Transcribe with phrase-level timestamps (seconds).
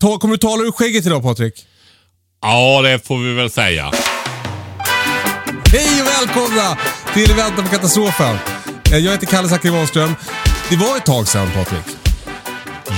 [0.00, 1.66] Ta, kommer du tala ur skägget idag Patrik?
[2.42, 3.90] Ja, det får vi väl säga.
[5.72, 6.78] Hej och välkomna
[7.14, 8.36] till Vänta på katastrofen.
[8.92, 10.14] Eh, Jag heter Kalle Zackari Wahlström.
[10.70, 11.96] Det var ett tag sedan Patrik.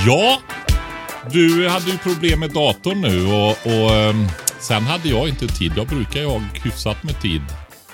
[0.07, 0.39] Ja,
[1.31, 4.27] du hade ju problem med datorn nu och, och ehm,
[4.59, 5.71] sen hade jag inte tid.
[5.75, 7.41] Jag brukar ju ha hyfsat med tid.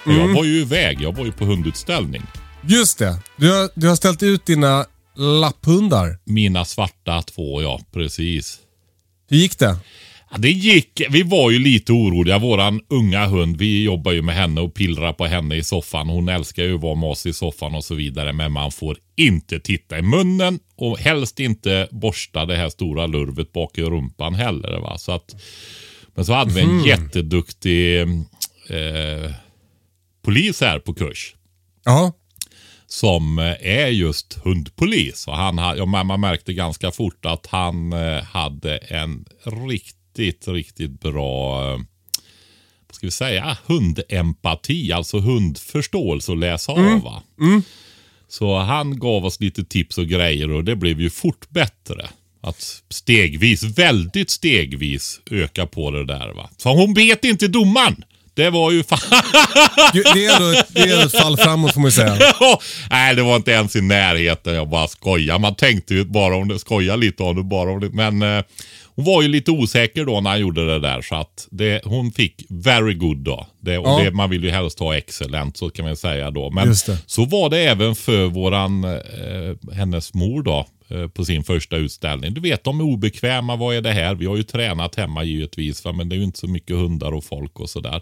[0.06, 1.02] Och Jag var ju iväg.
[1.02, 2.24] Jag var ju på hundutställning.
[2.62, 3.16] Just det.
[3.36, 6.18] Du har, du har ställt ut dina lapphundar.
[6.26, 7.80] Mina svarta två, ja.
[7.94, 8.58] Precis.
[9.30, 9.78] Hur gick det?
[10.32, 11.02] Ja, det gick.
[11.10, 12.40] Vi var ju lite oroliga.
[12.40, 16.10] Våran unga hund, vi jobbar ju med henne och pillrar på henne i soffan.
[16.10, 18.34] Hon älskar ju att vara med oss i soffan och så vidare.
[18.34, 23.54] Men man får inte titta i munnen och helst inte borsta det här stora lurvet
[23.54, 24.80] bak i rumpan heller.
[24.80, 24.98] Va?
[24.98, 25.36] Så att,
[26.16, 29.32] men så hade vi en jätteduktig eh,
[30.22, 31.36] polis här på kurs
[31.86, 32.14] Ja.
[32.90, 35.28] Som eh, är just hundpolis.
[35.28, 41.64] Och han, ja, man märkte ganska fort att han eh, hade en riktigt, riktigt bra
[41.64, 41.80] eh,
[42.88, 47.02] vad ska vi säga, hundempati, alltså hundförståelse att läsa av.
[47.04, 47.24] Va?
[48.28, 52.10] Så han gav oss lite tips och grejer och det blev ju fort bättre.
[52.42, 56.34] Att stegvis, väldigt stegvis öka på det där.
[56.34, 56.50] va.
[56.58, 58.04] Så hon vet inte domaren.
[58.34, 59.00] Det var ju fan...
[59.94, 62.18] Det är ändå ett, det är ett fall framåt får man ju säga.
[62.92, 64.54] Nej, det var inte ens i närheten.
[64.56, 65.40] Jag bara skojar.
[65.40, 67.90] Man tänkte ju bara om det, skoja lite om det bara om det.
[67.90, 68.44] Men eh,
[68.96, 71.02] hon var ju lite osäker då när han gjorde det där.
[71.02, 73.48] Så att det, hon fick very good då.
[73.62, 74.04] Det, och Ja.
[74.04, 76.50] det, man vill ju helst ha excellent, så kan man säga då.
[76.50, 76.76] Men
[77.06, 80.68] så var det även för våran, eh, hennes mor då.
[80.90, 82.34] Eh, På sin första utställning.
[82.34, 83.56] Du vet, de är obekväma.
[83.56, 84.16] Vad är det här?
[84.16, 85.86] Vi har ju tränat hemma givetvis.
[85.86, 85.92] Va?
[85.92, 88.02] Men det är ju inte så mycket hundar och folk och sådär.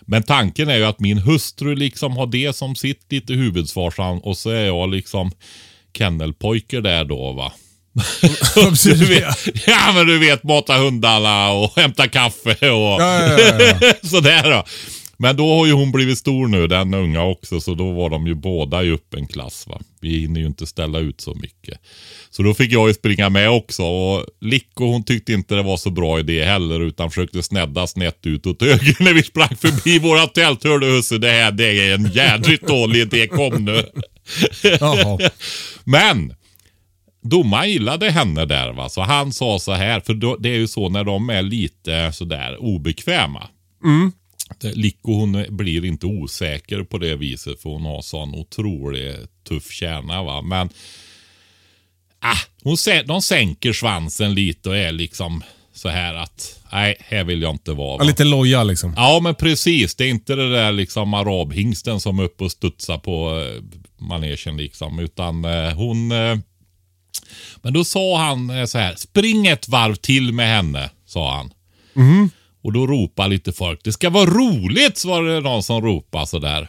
[0.00, 4.36] Men tanken är ju att min hustru liksom har det som sitt lite huvudsvarsam och
[4.36, 5.30] så är jag liksom
[5.98, 7.52] kennelpojke där då va.
[9.08, 13.92] Vet, ja men du vet mata hundarna och hämta kaffe och ja, ja, ja.
[14.08, 14.64] sådär då.
[15.22, 18.26] Men då har ju hon blivit stor nu, den unga också, så då var de
[18.26, 19.66] ju båda i öppen klass.
[19.68, 19.80] Va?
[20.00, 21.78] Vi hinner ju inte ställa ut så mycket.
[22.30, 23.82] Så då fick jag ju springa med också.
[23.82, 28.26] Och Licko hon tyckte inte det var så bra idé heller, utan försökte snedda snett
[28.26, 30.64] ut åt höger när vi sprang förbi våra tält.
[30.64, 33.84] Hörde husse, det här det är en jädrigt dålig idé, kom nu.
[35.84, 36.34] Men
[37.22, 40.68] domaren gillade henne där va, så han sa så här, för då, det är ju
[40.68, 43.48] så när de är lite sådär obekväma.
[43.82, 44.10] Det-
[44.62, 50.22] Licko hon blir inte osäker på det viset för hon har sån otroligt tuff kärna
[50.22, 50.42] va.
[50.42, 50.68] Men
[52.20, 52.76] ah, hon,
[53.06, 55.42] de sänker svansen lite och är liksom
[55.72, 57.98] så här att nej, här vill jag inte vara.
[57.98, 58.04] Va?
[58.04, 58.94] lite loja liksom.
[58.96, 59.94] Ja, men precis.
[59.94, 63.62] Det är inte det där liksom arabhingsten som är uppe och studsar på eh,
[63.98, 64.98] manegen liksom.
[64.98, 66.12] Utan eh, hon...
[66.12, 66.38] Eh,
[67.62, 68.94] men då sa han eh, så här.
[68.96, 71.52] Spring ett varv till med henne, sa han.
[72.62, 73.80] Och då ropade lite folk.
[73.84, 76.68] Det ska vara roligt, så var det någon som ropade sådär.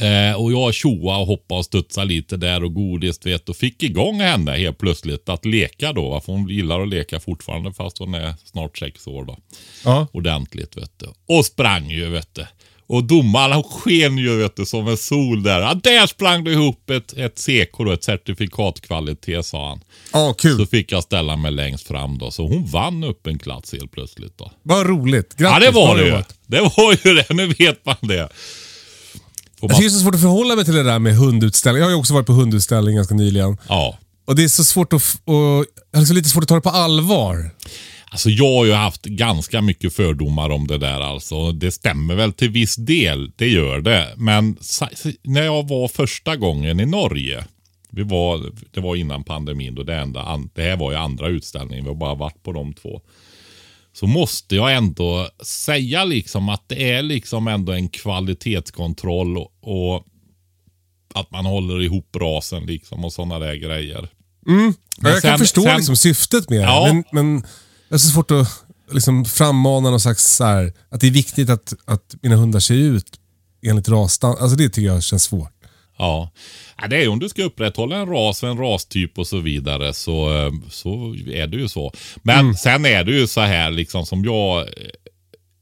[0.00, 3.82] Eh, och jag tjoa och hoppa och studsa lite där och godis vet och fick
[3.82, 6.10] igång henne helt plötsligt att leka då.
[6.10, 6.20] va?
[6.20, 9.36] För hon gillar att leka fortfarande fast hon är snart sex år då
[9.84, 10.06] Ja.
[10.12, 11.06] ordentligt vet du.
[11.36, 12.46] Och sprang ju vet du.
[12.92, 15.60] Och domaren sken ju vet du som en sol där.
[15.60, 19.80] Ja, där sprang du ihop ett, ett CK då, ett certifikatkvalitet sa han.
[20.12, 20.58] Ja, kul.
[20.58, 22.30] Så fick jag ställa mig längst fram då.
[22.30, 24.52] Så hon vann upp en klass helt plötsligt då.
[24.62, 25.36] Vad roligt.
[25.36, 25.64] Grattis.
[25.64, 26.22] Ja det var det ju.
[26.46, 27.34] Det var ju det.
[27.34, 28.14] Nu vet man det.
[28.14, 28.28] Jag
[29.60, 31.80] man, tycker det är så svårt att förhålla mig till det där med hundutställning.
[31.80, 33.56] Jag har ju också varit på hundutställning ganska nyligen.
[33.68, 33.98] ja.
[34.24, 35.02] Och det är så svårt att...
[35.24, 37.50] Och, jag liksom lite svårt att ta det på allvar.
[38.12, 41.52] Alltså jag har ju haft ganska mycket fördomar om det där alltså.
[41.52, 44.14] Det stämmer väl till viss del, det gör det.
[44.16, 44.56] Men
[45.22, 47.44] när jag var första gången i Norge
[47.90, 51.84] Vi var, det var innan pandemin då det enda, det här var ju andra utställningen.
[51.84, 53.00] Vi har bara varit på de två.
[53.92, 60.04] Så måste jag ändå säga liksom att det är liksom ändå en kvalitetskontroll och, och
[61.14, 64.08] att man håller ihop rasen liksom och sådana där grejer.
[64.46, 64.74] Men
[65.12, 66.86] jag kan sen- förstå sen- liksom syftet med Ja.
[66.86, 67.42] det, men, men
[67.90, 71.50] det är så svårt att liksom frammana någon slags så här, att det är viktigt
[71.50, 73.20] att, att mina hundar ser ut
[73.66, 74.38] enligt rasstand.
[74.38, 75.52] Alltså det tycker jag känns svårt.
[75.98, 76.30] Ja.
[76.90, 79.92] det är ju om du ska upprätthålla en ras och en rastyp och så vidare
[79.92, 81.92] så, eh, så är det ju så.
[82.22, 84.66] Men sen är det ju så här liksom som jag, eh,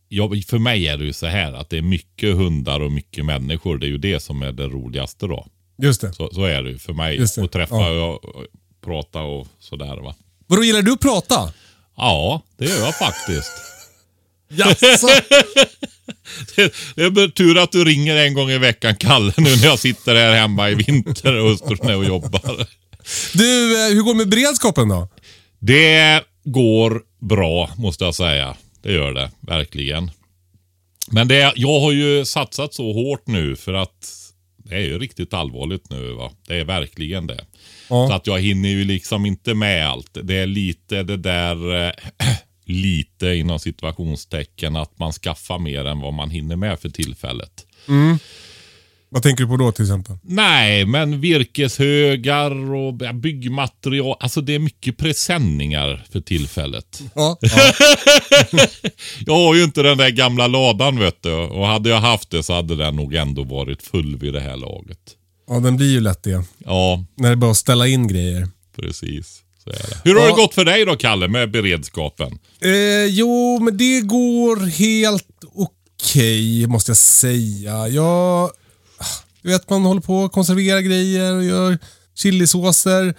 [0.09, 3.25] jag, för mig är det ju så här att det är mycket hundar och mycket
[3.25, 3.79] människor.
[3.79, 5.47] Det är ju det som är det roligaste då.
[5.83, 6.13] Just det.
[6.13, 7.23] Så, så är det ju för mig.
[7.23, 8.05] Att träffa Ja.
[8.05, 8.45] och, och
[8.85, 10.15] prata och sådär va.
[10.47, 11.53] Vadå, gillar du att prata?
[11.99, 13.53] Ja, det gör jag faktiskt.
[14.49, 15.09] Jaså?
[16.57, 19.79] Det det är tur att du ringer en gång i veckan, Kalle, nu när jag
[19.79, 21.51] sitter här hemma i vinter och
[21.91, 22.67] är och jobbar.
[23.33, 25.09] Du, eh, hur går det med beredskapen då?
[25.59, 28.57] Det går bra, måste jag säga.
[28.83, 30.11] Det gör det, verkligen.
[31.11, 34.09] Men det, jag har ju satsat så hårt nu för att
[34.65, 36.13] det är ju riktigt allvarligt nu.
[36.13, 36.33] va.
[36.47, 37.45] Det är verkligen det.
[37.89, 40.19] Så att jag hinner ju liksom inte med allt.
[40.23, 41.93] Det är lite det där, eh,
[42.65, 47.67] lite inom situationstecken, att man skaffar mer än vad man hinner med för tillfället.
[49.11, 50.17] Vad tänker du på då till exempel?
[50.23, 54.17] Nej, men virkeshögar och byggmaterial.
[54.21, 57.03] Alltså det är mycket presenningar för tillfället.
[57.15, 57.39] Ja.
[57.41, 57.73] ja.
[59.27, 61.35] Jag har ju inte den där gamla ladan vet du.
[61.35, 64.57] Och hade jag haft det så hade den nog ändå varit full vid det här
[64.57, 65.18] laget.
[65.49, 66.45] Ja, den blir ju lätt det.
[66.59, 68.49] Ja, När det bara att ställa in grejer.
[68.77, 69.43] precis.
[69.65, 70.01] Så är det.
[70.05, 70.27] Hur har Ja.
[70.29, 72.39] det gått för dig då, Kalle, med beredskapen?
[72.61, 75.25] Eh, jo, men det går helt
[75.55, 77.89] okej måste jag säga.
[77.89, 78.51] Jag,
[79.43, 81.79] du vet, man håller på att konservera grejer och gör
[82.15, 83.15] chilisåser.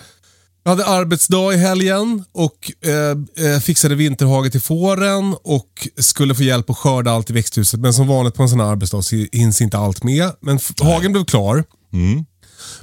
[0.64, 6.44] Jag hade arbetsdag i helgen och eh, eh, fixade vinterhage till fåren och skulle få
[6.44, 7.80] hjälp att skörda allt i växthuset.
[7.80, 10.31] Men som vanligt på en sån här arbetsdag så hinns inte allt med.
[10.42, 11.64] Men f- hagen blev klar.
[11.94, 12.14] Mm.
[12.16, 12.26] Men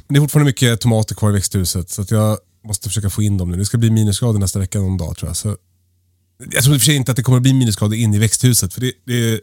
[0.09, 3.51] det är fortfarande mycket tomater kvar i växthuset så jag måste försöka få in dem
[3.51, 3.57] nu.
[3.57, 5.37] Det ska bli minusgrader nästa vecka någon dag tror jag.
[5.37, 5.57] Så
[6.53, 8.19] jag tror i och för sig inte att det kommer att bli minusgrader in i
[8.19, 8.75] växthuset.
[8.75, 9.41] För det, det, det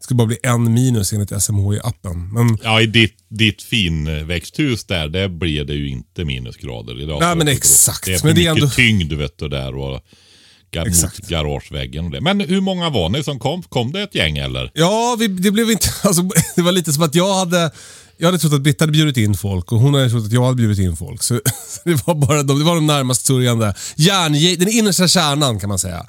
[0.00, 2.32] ska bara bli en minus enligt SMHI-appen.
[2.32, 7.20] Men Ja, i ditt, ditt fin växthus där, där blir det ju inte minusgrader idag.
[7.20, 8.04] Nej, men exakt.
[8.04, 10.00] Det är Men det mycket är ändå- tyngd vet du där och
[10.72, 11.18] gar- Exakt.
[11.18, 12.20] mot garageväggen och det.
[12.20, 13.62] Men hur många var ni som kom?
[13.62, 14.70] Kom det ett gäng eller?
[14.74, 15.88] ja, vi, det blev inte...
[16.02, 16.22] Alltså,
[16.56, 17.70] det var lite som att jag hade...
[18.18, 20.44] Jag hade trott att Britta hade bjudit in folk och hon hade trott att jag
[20.44, 21.22] hade bjudit in folk.
[21.22, 21.34] Så,
[21.68, 23.74] så det var bara de, det var de närmast sörjande.
[23.96, 26.06] Järn, den innersta kärnan kan man säga.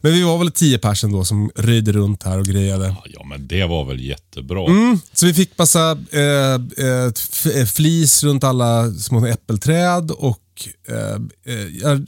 [0.00, 2.96] Men vi var väl tio personer då som röjde runt här och grejade.
[3.04, 4.66] Ja, men det var väl jättebra.
[4.66, 6.54] Mm, så vi fick massa eh,
[6.86, 7.12] eh,
[7.54, 11.98] eh, flis runt alla små äppelträd och eh, eh,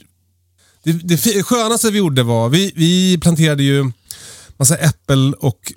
[0.83, 3.91] det, det skönaste vi gjorde var, vi, vi planterade ju
[4.57, 5.73] massa äppel och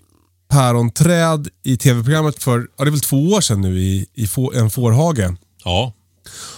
[0.50, 4.52] päronträd i tv-programmet för, ja det är väl två år sedan nu i, i få,
[4.52, 5.34] en fårhage.
[5.64, 5.92] Ja,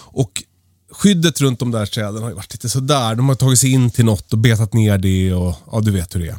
[0.05, 0.43] Och
[0.91, 3.15] skyddet runt de där träden har ju varit lite sådär.
[3.15, 6.15] De har tagit sig in till något och betat ner det och ja, du vet
[6.15, 6.37] hur det är.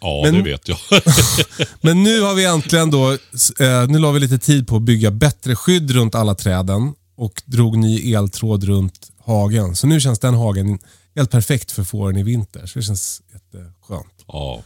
[0.00, 0.78] ja Men- det vet jag.
[1.80, 5.10] Men nu har vi äntligen då, eh, nu la vi lite tid på att bygga
[5.10, 9.76] bättre skydd runt alla träden och drog ny eltråd runt hagen.
[9.76, 10.78] Så nu känns den hagen
[11.16, 12.66] helt perfekt för fåren i vinter.
[12.66, 14.24] Så det känns jätteskönt.
[14.28, 14.62] ja.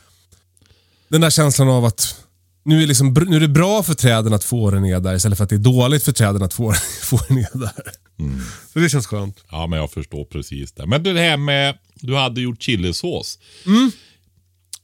[1.11, 2.25] Den där känslan av att
[2.65, 5.45] nu är, liksom, nu är det bra för träden att fåren är där istället för
[5.45, 7.93] att det är dåligt för träden att fåren, fåren är där.
[8.73, 9.45] Så det känns skönt.
[9.51, 10.87] ja, men jag förstår precis det.
[10.87, 13.39] Men det här med, du hade gjort chilisås.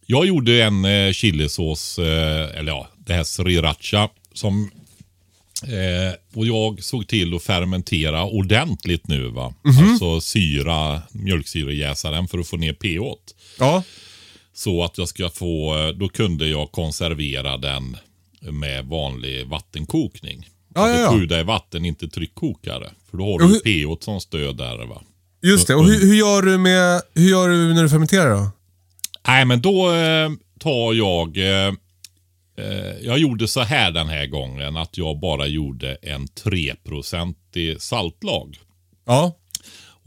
[0.06, 4.70] Jag gjorde en eh, chilisås, eh, eller ja, det här sriracha som
[5.62, 9.28] Eh, och jag såg till att fermentera ordentligt nu.
[9.28, 9.54] va.
[9.80, 13.18] Alltså syra, mjölksyrejäsa den för att få ner pH.
[13.58, 13.82] Ja.
[14.56, 17.96] Så att jag ska få, eh, då kunde jag konservera den
[18.40, 20.48] med vanlig vattenkokning.
[20.74, 21.18] Ja, alltså ja, ja.
[21.18, 22.90] sjuda i vatten, inte tryckkokare.
[23.10, 24.86] För då har du hur- pH som stöd där.
[24.86, 25.02] va.
[25.42, 25.74] Just det.
[25.74, 28.50] Och hur, hur, gör du med, hur gör du när du fermenterar då?
[29.26, 31.36] Nej, men då eh, tar jag...
[31.36, 31.74] Eh,
[32.58, 38.58] eh, jag gjorde så här den här gången att jag bara gjorde en 3-procentig saltlag.
[39.06, 39.36] Ja.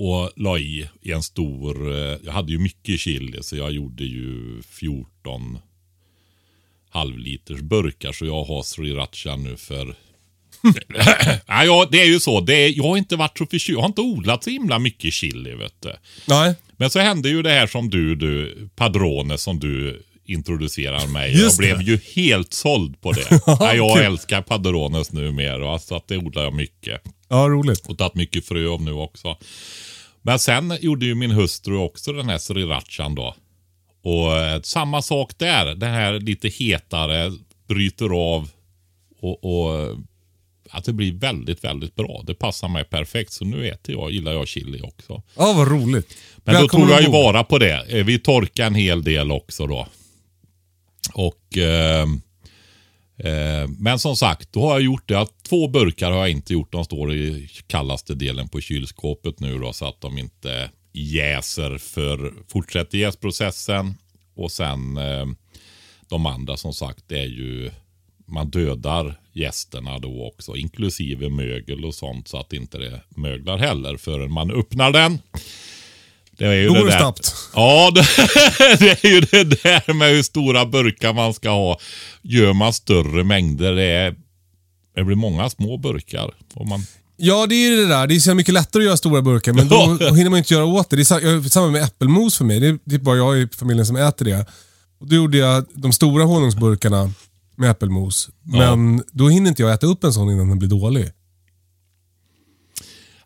[0.01, 1.91] Och la i, i en stor...
[1.91, 5.59] Eh, jag hade ju mycket chili så jag gjorde ju 14
[6.89, 8.11] halvliters burkar.
[8.11, 9.85] Så jag har sriracha nu för...
[11.47, 12.41] Nej, ja, det är ju så.
[12.41, 13.69] Det är, jag har inte varit så förtjust.
[13.69, 15.93] Jag har inte odlat så himla mycket chili vet du.
[16.27, 16.55] Nej.
[16.77, 21.31] Men så hände ju det här som du, du Padrone som du introducerar mig.
[21.31, 21.91] Just jag blev det.
[21.91, 23.27] ju helt såld på det.
[23.45, 24.05] ja, jag Kul.
[24.05, 27.01] älskar Padrones numera, så att det odlar jag mycket.
[27.27, 27.87] Ja, roligt.
[27.87, 29.37] Och tagit mycket frö av nu också.
[30.21, 33.35] Men sen gjorde ju min hustru också den här srirachan då.
[34.03, 35.75] Och eh, samma sak där.
[35.75, 37.31] Det här lite hetare,
[37.67, 38.49] bryter av
[39.21, 39.95] och, och eh,
[40.71, 42.23] att det blir väldigt, väldigt bra.
[42.27, 43.33] Det passar mig perfekt.
[43.33, 45.21] Så nu äter jag, gillar jag chili också.
[45.37, 46.17] Ja, vad roligt.
[46.37, 47.85] Men då Välkommen tog jag ju vara på det.
[47.99, 49.87] Eh, Vi torkade en hel del också då.
[51.13, 52.07] Och eh,
[53.17, 55.27] eh, Men som sagt, då har jag gjort det.
[55.49, 56.71] Två burkar har jag inte gjort.
[56.71, 59.73] De står i kallaste delen på kylskåpet nu då.
[59.73, 63.95] Så att de inte jäser för fortsätter jäsprocessen.
[64.35, 65.25] Och sen eh,
[66.09, 67.71] de andra som sagt, det är ju
[68.25, 73.97] man dödar gästerna då också, inklusive mögel och sånt så att inte det möglar heller
[73.97, 75.19] förrän man öppnar den.
[76.39, 76.99] Det är ju Då det går det där.
[76.99, 77.35] snabbt.
[77.53, 78.05] Ja, det,
[78.79, 81.79] det är ju det där med hur stora burkar man ska ha.
[82.21, 84.15] Gör man större mängder, det, är,
[84.95, 86.31] det blir många små burkar.
[86.53, 86.83] Och man,
[87.21, 88.07] Ja, det är ju det där.
[88.07, 89.67] Det är så mycket lättare att göra stora burkar, men
[89.99, 90.95] då, hinner man inte göra åt det.
[90.95, 92.59] Det är samma med äppelmos för mig.
[92.59, 94.45] Det är typ bara jag i familjen som äter det.
[94.99, 97.11] Och då gjorde jag de stora honungsburkarna
[97.57, 98.29] med äppelmos.
[98.43, 101.11] Men då hinner inte jag äta upp en sån innan den blir dålig.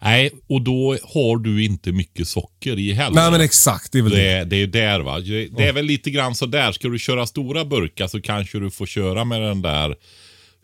[0.03, 3.15] Nej, och då har du inte mycket socker i heller.
[3.15, 3.91] Nej, men exakt.
[3.91, 4.43] Det är väl det.
[4.43, 5.19] Det, det är där va.
[5.19, 6.71] Det är väl lite grann så där.
[6.71, 9.95] Ska du köra stora burkar så kanske du får köra med den där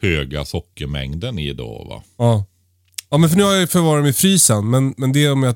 [0.02, 2.04] höga sockermängden i då va.
[2.18, 2.46] Ja.
[3.10, 5.44] ja, men för nu har jag förvarat dem i frysen, men, men det är om
[5.44, 5.56] jag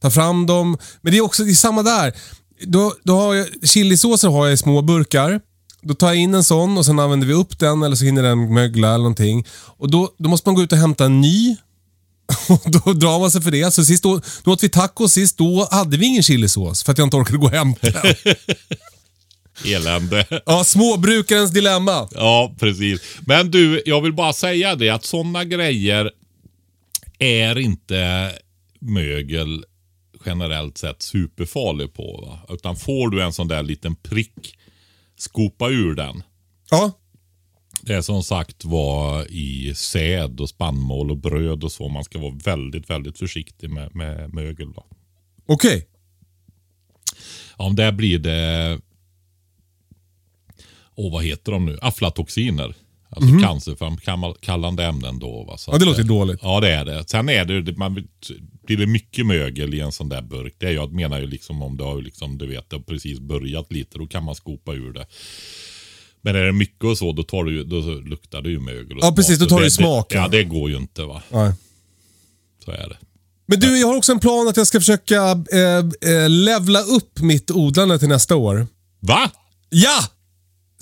[0.00, 0.78] tar fram dem.
[1.00, 2.12] Men det är också det är samma där.
[2.66, 5.40] Då, då har jag, chilisåser har jag i små burkar.
[5.82, 8.22] Då tar jag in en sån och sen använder vi upp den eller så hinner
[8.22, 9.46] den mögla eller någonting.
[9.76, 11.56] Och då, då måste man gå ut och hämta en ny.
[12.48, 13.74] Och då drar man sig för det.
[13.74, 16.98] Så sist då, då åt vi tacos sist, då hade vi ingen chilisås för att
[16.98, 17.74] jag inte orkade gå den.
[19.64, 20.42] Elände.
[20.46, 22.08] Ja, småbrukarens dilemma.
[22.14, 23.00] Ja, precis.
[23.26, 26.10] Men du, jag vill bara säga det att sådana grejer
[27.18, 28.32] är inte
[28.80, 29.64] mögel
[30.26, 32.24] generellt sett superfarlig på.
[32.26, 32.54] Va?
[32.54, 34.56] Utan får du en sån där liten prick,
[35.18, 36.22] skopa ur den.
[36.70, 36.92] Ja,
[37.82, 41.88] Det är som sagt var i säd och spannmål och bröd och så.
[41.88, 44.68] Man ska vara väldigt, väldigt försiktig med, med mögel.
[45.46, 45.86] Okej.
[47.56, 48.80] Om det blir det,
[50.94, 52.74] åh vad heter de nu, aflatoxiner.
[53.16, 55.44] Alltså cancerframkallande ämnen då.
[55.44, 55.58] Va?
[55.58, 55.72] Så.
[55.72, 56.40] Ja, det låter eh, dåligt.
[56.42, 57.08] Ja det är det.
[57.08, 58.08] Sen är det, man,
[58.66, 60.54] blir det mycket mögel i en sån där burk.
[60.58, 63.20] Det är, jag menar ju liksom om det har liksom, du vet, det har precis
[63.20, 65.06] börjat lite, då kan man skopa ur det.
[66.22, 68.98] Men är det mycket och så, då, tar du, då luktar det ju mögel.
[68.98, 70.22] och Ja, precis, då tar det, det smak, Det, ja.
[70.22, 71.22] ja, det går ju inte va.
[71.30, 71.52] Nej.
[72.64, 72.96] Så är det.
[73.46, 75.16] Men du, jag har också en plan att jag ska försöka
[75.52, 78.66] eh, eh, levla upp mitt odlande till nästa år.
[79.00, 79.30] Va?
[79.70, 80.04] Ja!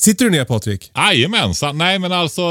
[0.00, 0.90] Sitter du ner Patrik?
[0.97, 1.78] Jajamensan.
[1.78, 2.42] Nej men alltså,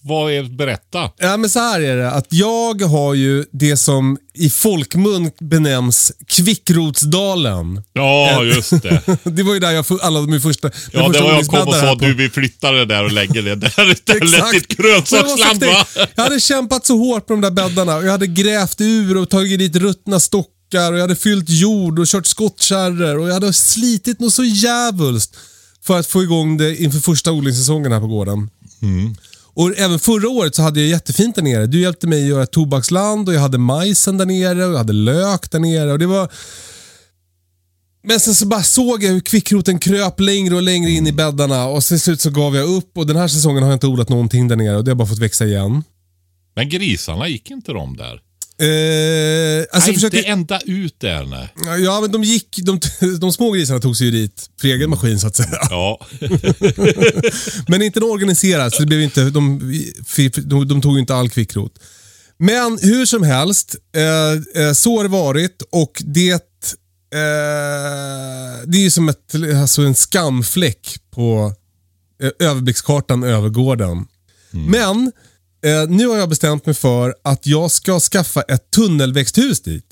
[0.00, 1.10] vad är, berätta.
[1.18, 2.10] Ja, men så här är det.
[2.10, 7.82] Att jag har ju det som i folkmun benämns Kvickrotsdalen.
[7.92, 9.02] Ja, just det.
[9.24, 11.68] Det var ju där jag alla de första Ja, de det första var jag kom
[11.68, 14.52] och sa du vi flyttar det där och lägger det där istället.
[14.52, 15.86] Ditt grönsaksland va?
[16.14, 17.96] Jag hade kämpat så hårt på de där bäddarna.
[17.96, 21.98] och Jag hade grävt ur och tagit dit ruttna stockar och jag hade fyllt jord
[21.98, 25.36] och kört skottkärror och jag hade slitit något så djävulskt
[25.88, 28.50] för att få igång det inför första odlingssäsongen här på gården.
[29.54, 31.66] Och även förra året så hade jag jättefint där nere.
[31.66, 34.92] Du hjälpte mig att göra tobaksland och jag hade majsen där nere och jag hade
[34.92, 35.92] lök där nere.
[35.92, 36.32] Och det var...
[38.02, 41.66] Men sen så bara såg jag hur kvickroten kröp längre och längre in i bäddarna
[41.66, 44.08] och till slut så gav jag upp och den här säsongen har jag inte odlat
[44.08, 45.84] någonting där nere och det har bara fått växa igen.
[46.56, 48.20] Men grisarna gick inte de där?
[48.60, 51.82] Eh, alltså nej, försöker, inte ända ut där nej.
[51.84, 52.80] Ja, men de gick, de,
[53.20, 55.58] de små grisarna tog sig ju dit för egen maskin så att säga.
[55.70, 56.06] Ja.
[57.68, 59.72] Men inte organiserat, så det blev inte, de,
[60.36, 61.72] de, de tog ju inte all kvickrot.
[62.38, 66.38] Men hur som helst, eh, eh, så har det varit och det, eh,
[68.66, 71.54] det är ju som ett, alltså en skamfläck på
[72.22, 74.06] eh, överblickskartan över gården.
[74.50, 75.12] Men
[75.64, 79.84] eh, nu har jag bestämt mig för att jag ska skaffa ett tunnelväxthus dit.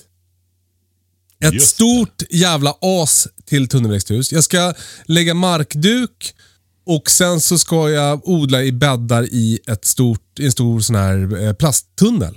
[1.44, 1.84] Ett Just det.
[1.84, 4.32] stort jävla as till tunnelväxthus.
[4.32, 6.34] Jag ska lägga markduk
[6.86, 10.96] och sen så ska jag odla i bäddar i ett stort, i en stor sån
[10.96, 12.34] här eh, plasttunnel.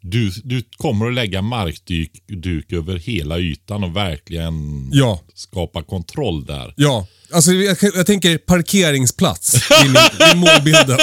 [0.00, 5.20] Du, du kommer att lägga markduk duk över hela ytan och verkligen Ja.
[5.34, 6.74] skapa kontroll där.
[6.76, 9.96] Ja, alltså jag, jag tänker parkeringsplats i, min,
[10.32, 10.98] i målbilden.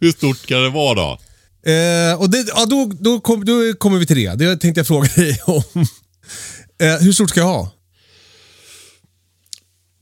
[0.00, 1.18] Hur stort ska det vara då?
[1.72, 4.34] Eh, och det, ja, då, då, kom, då kommer vi till det.
[4.34, 5.62] Det tänkte jag fråga dig om.
[6.82, 7.72] Eh, hur stort ska jag ha?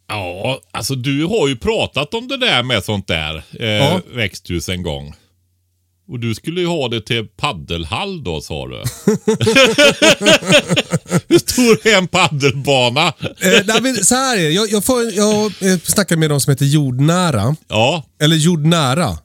[0.09, 4.01] Ja, alltså du har ju pratat om det där med sånt där eh, Ja.
[4.15, 5.15] växthus en gång.
[6.09, 8.77] Och du skulle ju ha det till paddelhall då sa du.
[11.29, 13.07] Hur stor är en paddelbana?
[13.21, 14.51] Eh, nej, men så här är det.
[14.51, 17.57] Jag, jag, får, jag eh, snackade med de som heter Jordnära.
[17.69, 19.19] Ja, Eller Jordnära.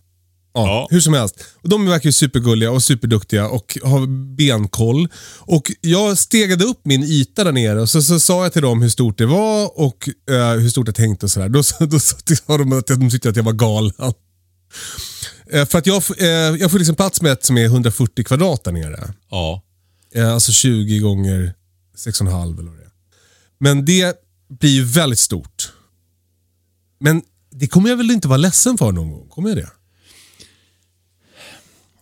[0.53, 0.87] Ja, Ja.
[0.91, 1.45] Hur som helst.
[1.63, 5.07] De verkar ju supergulliga och superduktiga och har benkoll.
[5.39, 8.81] Och jag stegade upp min yta där nere och så, så sa jag till dem
[8.81, 11.49] hur stort det var och eh, hur stort jag tänkte och sådär.
[11.49, 13.93] Då, då sa de att de tyckte att jag var galen.
[15.51, 18.63] Eh, för att jag, eh, jag får liksom plats med ett som är 140 kvadrat
[18.63, 19.13] där nere.
[19.31, 19.63] ja.
[20.15, 21.53] Eh, alltså 20 gånger
[21.97, 22.91] 6,5 eller vad det är.
[23.59, 24.15] Men det
[24.59, 25.71] blir ju väldigt stort.
[26.99, 29.27] Men det kommer jag väl inte vara ledsen för någon gång?
[29.29, 29.69] Kommer jag det?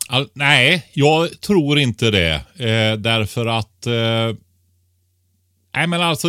[0.07, 2.33] All, nej, jag tror inte det.
[2.57, 3.87] Eh, därför att...
[3.87, 4.35] Eh,
[5.75, 6.27] nej, men alltså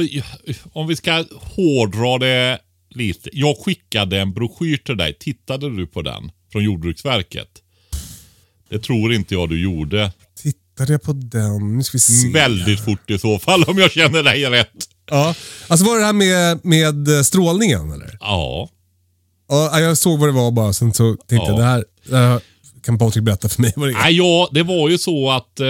[0.72, 2.58] om vi ska hårdra det
[2.90, 3.30] lite.
[3.32, 5.14] Jag skickade en broschyr till dig.
[5.20, 6.30] Tittade du på den?
[6.52, 7.48] Från Jordbruksverket.
[8.68, 10.12] Det tror inte jag du gjorde.
[10.42, 11.76] Tittade jag på den?
[11.76, 12.28] Nu ska vi se.
[12.32, 14.72] Väldigt fort i så fall om jag känner dig rätt.
[15.10, 15.34] Ja.
[15.68, 18.16] Alltså var det det här med, med eh, strålningen eller?
[18.20, 18.68] Ja.
[19.48, 21.48] Ja, jag såg vad det var bara, sen så tänkte Ja.
[21.48, 22.40] jag det här, det här
[22.82, 23.98] kan Patrik berätta för mig vad det är.
[23.98, 25.66] Nej, ja, det var ju så att eh,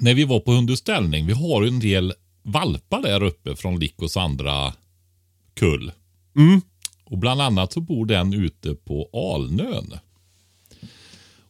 [0.00, 4.16] när vi var på hundutställning, vi har ju en del valpar där uppe från Likos
[4.16, 4.72] andra
[5.54, 5.92] kull.
[7.04, 9.94] Och bland annat så bor den ute på Alnön.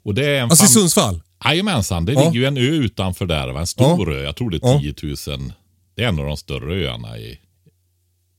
[0.03, 1.23] Och det är en Alltså i Sundsvall?
[1.45, 2.21] Jajamensan, det Ja.
[2.21, 3.49] ligger ju en ö utanför där.
[3.59, 4.19] En stor Ja.
[4.19, 4.23] ö.
[4.23, 4.95] Jag tror det är 10
[5.37, 5.53] 000.
[5.95, 7.39] Det är en av de större öarna i,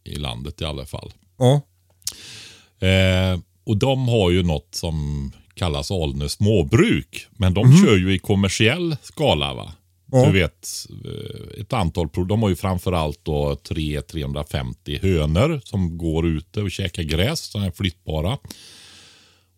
[0.03, 1.13] i landet i alla fall.
[1.37, 1.61] Ja.
[2.87, 7.27] Eh, och de har ju något som kallas Alnö småbruk.
[7.31, 9.53] Men de kör ju i kommersiell skala.
[9.53, 9.73] va?
[10.11, 10.25] Ja.
[10.25, 10.67] Du vet,
[11.05, 16.71] eh, ett antal pro- De har ju framförallt då 3-350 hönor som går ute och
[16.71, 18.37] käkar gräs, som är flyttbara.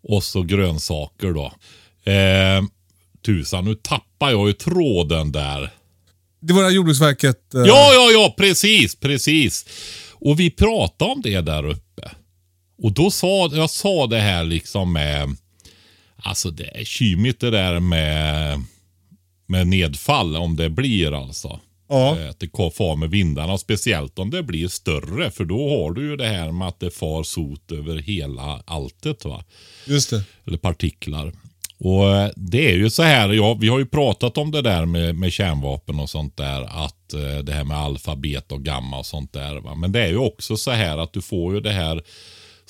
[0.08, 1.46] Och så grönsaker då.
[2.12, 2.64] Eh,
[3.26, 5.70] tusan, nu tappar jag ju tråden där.
[6.42, 7.54] Det var det här Jordbruksverket.
[7.54, 9.66] eh, Ja, ja, ja, precis, precis.
[10.14, 12.12] Och vi pratade om det där uppe.
[12.84, 15.36] Och då sa jag sa det här liksom med,
[16.24, 18.62] alltså det är kymigt det där med,
[19.48, 21.60] med nedfall om det blir alltså.
[21.90, 22.18] Ja.
[22.20, 25.32] Eh, Att det far med vindarna, och speciellt om det blir större.
[25.32, 29.26] För då har du ju det här med att det far sot över hela alltet.
[29.26, 29.44] va
[29.88, 30.24] Just det.
[30.48, 31.34] eller partiklar.
[31.80, 34.86] Och eh, Det är ju så här, ja, vi har ju pratat om det där
[34.86, 36.62] med, med kärnvapen och sånt där.
[36.86, 39.56] Att eh, Det här med alfabet och gamma och sånt där.
[39.56, 39.76] Va?
[39.76, 42.02] Men det är ju också så här att du får ju det här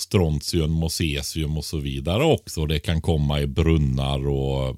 [0.04, 2.66] strontium och cesium och så vidare också.
[2.66, 4.78] Det kan komma i brunnar och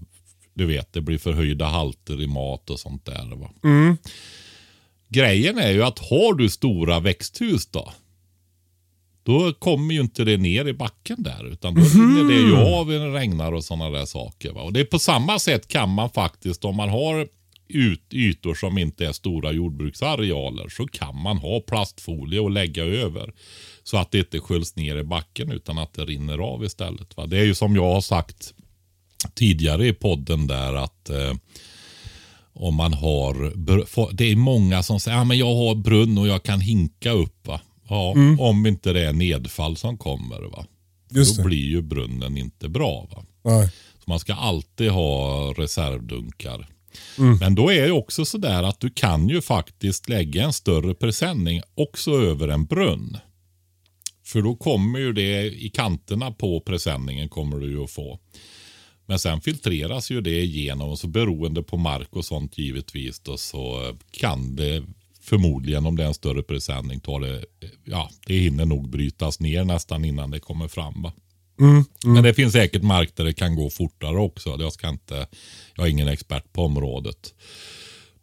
[0.53, 3.35] du vet, det blir förhöjda halter i mat och sånt där.
[3.35, 3.49] Va?
[5.09, 7.91] Grejen är ju att har du stora växthus då.
[9.23, 11.51] Då kommer ju inte det ner i backen där.
[11.51, 14.53] Utan då rinner det ju av när det regnar och sådana där saker.
[14.53, 14.61] Va?
[14.61, 17.27] Och det är på samma sätt kan man faktiskt om man har
[17.67, 23.33] ut, ytor som inte är stora jordbruksarealer så kan man ha plastfolie och lägga över.
[23.87, 27.17] Så att det inte sköljs ner i backen utan att det rinner av istället.
[27.17, 27.25] Va?
[27.25, 28.53] Det är ju som jag har sagt
[29.33, 31.33] tidigare i podden där att eh,
[32.53, 33.53] om man har,
[34.13, 37.47] det är många som säger att ah, jag har brunn och jag kan hinka upp.
[37.47, 37.61] Va?
[37.89, 40.41] Ja, Om inte det är nedfall som kommer.
[40.41, 40.65] Va?
[41.11, 41.47] Just Då det.
[41.49, 43.07] blir ju brunnen inte bra.
[43.15, 43.25] Va?
[43.43, 43.69] Nej.
[43.97, 46.67] Så man ska alltid ha reservdunkar.
[47.39, 51.61] Men då är det också sådär att du kan ju faktiskt lägga en större presenning
[51.75, 53.17] också över en brunn.
[54.25, 58.19] För då kommer ju det i kanterna på presenningen kommer du ju att få.
[59.05, 63.37] Men sen filtreras ju det igenom och så beroende på mark och sånt givetvis då
[63.37, 64.83] så kan det
[65.21, 67.45] förmodligen om det är en större presenning tar det,
[67.83, 71.13] ja det hinner nog brytas ner nästan innan det kommer fram va.
[72.05, 74.57] Men det finns säkert mark där det kan gå fortare också.
[74.59, 75.27] Jag, ska inte,
[75.75, 77.33] jag är ingen expert på området.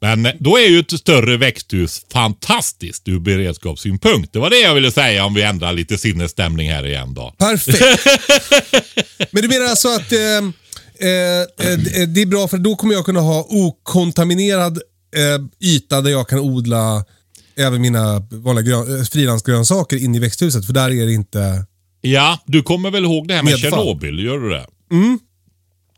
[0.03, 4.33] Men eh, då är ju ett större växthus fantastiskt ur beredskapssynpunkt.
[4.33, 7.35] Det var det jag ville säga om vi ändrar lite sinnesstämning här igen då.
[7.39, 8.07] Perfekt.
[9.31, 10.19] Men du menar alltså att eh,
[11.09, 11.41] eh,
[12.01, 14.77] eh, det är bra för då kommer jag kunna ha okontaminerad
[15.17, 17.05] eh, yta där jag kan odla
[17.57, 20.67] även mina vanliga grön, eh, frilansgrönsaker in i växthuset.
[20.67, 21.67] För där är det inte...
[22.01, 23.59] Ja, du kommer väl ihåg det här med.
[23.59, 24.19] Tjernobyl?
[24.19, 24.67] Gör du det?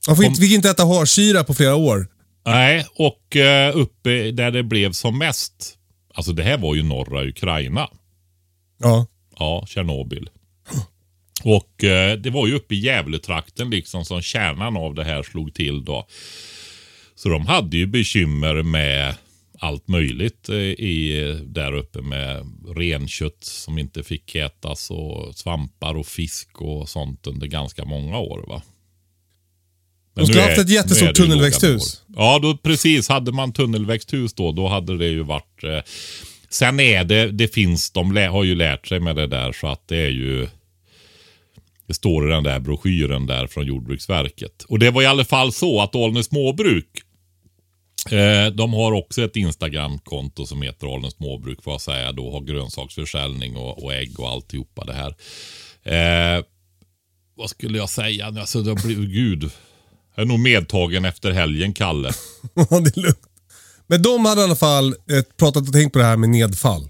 [0.08, 2.08] Man får inte, fick inte äta harsyra på flera år.
[2.44, 5.78] Nej, och eh, uppe där det blev som mest.
[6.14, 7.88] Alltså det här var ju norra Ukraina.
[8.78, 9.06] Ja.
[9.38, 10.30] Ja, Tjernobyl.
[11.44, 15.54] Och eh, det var ju uppe i Gävletrakten liksom som kärnan av det här slog
[15.54, 16.06] till då.
[17.14, 19.14] Så de hade ju bekymmer med
[19.58, 26.06] allt möjligt eh, i, där uppe med renkött som inte fick ätas och svampar och
[26.06, 28.44] fisk och sånt under ganska många år.
[28.48, 28.62] va.
[30.14, 32.02] De skulle haft ett jättestort tunnelväxthus.
[32.16, 33.08] Ja, då, precis.
[33.08, 35.64] Hade man tunnelväxthus då, då hade det ju varit...
[35.64, 35.78] Eh,
[36.48, 39.88] sen är det, det finns, de har ju lärt sig med det där så att
[39.88, 40.48] det är ju...
[41.86, 44.62] Det står i den där broschyren där från Jordbruksverket.
[44.68, 46.86] Och det var i alla fall så att Alnö småbruk
[48.10, 52.12] Eh, de har också ett Instagram-konto som heter Alnö småbruk får jag säga.
[52.12, 55.14] Då har grönsaksförsäljning och, och ägg och alltihopa det här.
[55.82, 56.44] Eh,
[57.34, 58.26] vad skulle jag säga?
[58.26, 59.50] Alltså, det blir, gud.
[60.14, 62.12] Jag är nog medtagen efter helgen, Kalle.
[62.54, 63.18] Ja, det är lugnt.
[63.86, 66.88] Men de hade i alla fall eh, pratat och tänkt på det här med nedfall.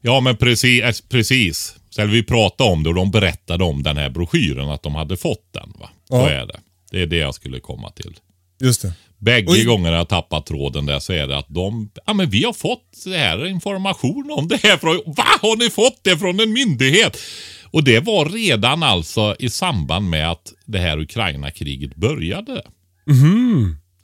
[0.00, 0.82] Ja, men precis.
[0.82, 1.74] eh, precis.
[1.94, 5.16] Sen vi pratade om det och de berättade om den här broschyren, att de hade
[5.16, 5.72] fått den.
[5.80, 5.90] Va?
[6.08, 6.30] Så Ja.
[6.30, 6.60] är det.
[6.90, 8.16] Det är det jag skulle komma till.
[8.60, 8.92] Just det.
[9.18, 9.64] Bägge Oj.
[9.64, 13.04] gångerna jag tappat tråden där så är det att de, ja men vi har fått
[13.04, 17.16] det här information om det här från, va har ni fått det från en myndighet?
[17.72, 22.62] Och det var redan alltså i samband med att det här Ukraina-kriget började.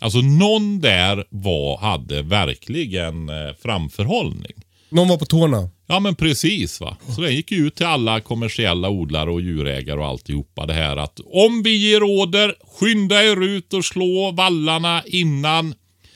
[0.01, 4.53] Alltså någon där var, hade verkligen eh, framförhållning.
[4.89, 5.71] Någon var på tårna.
[5.87, 6.97] Ja men precis va.
[7.17, 10.97] Så den gick ju ut till alla kommersiella odlare och djurägare och alltihopa det här
[10.97, 15.75] att om vi ger order, skynda er ut och slå vallarna innan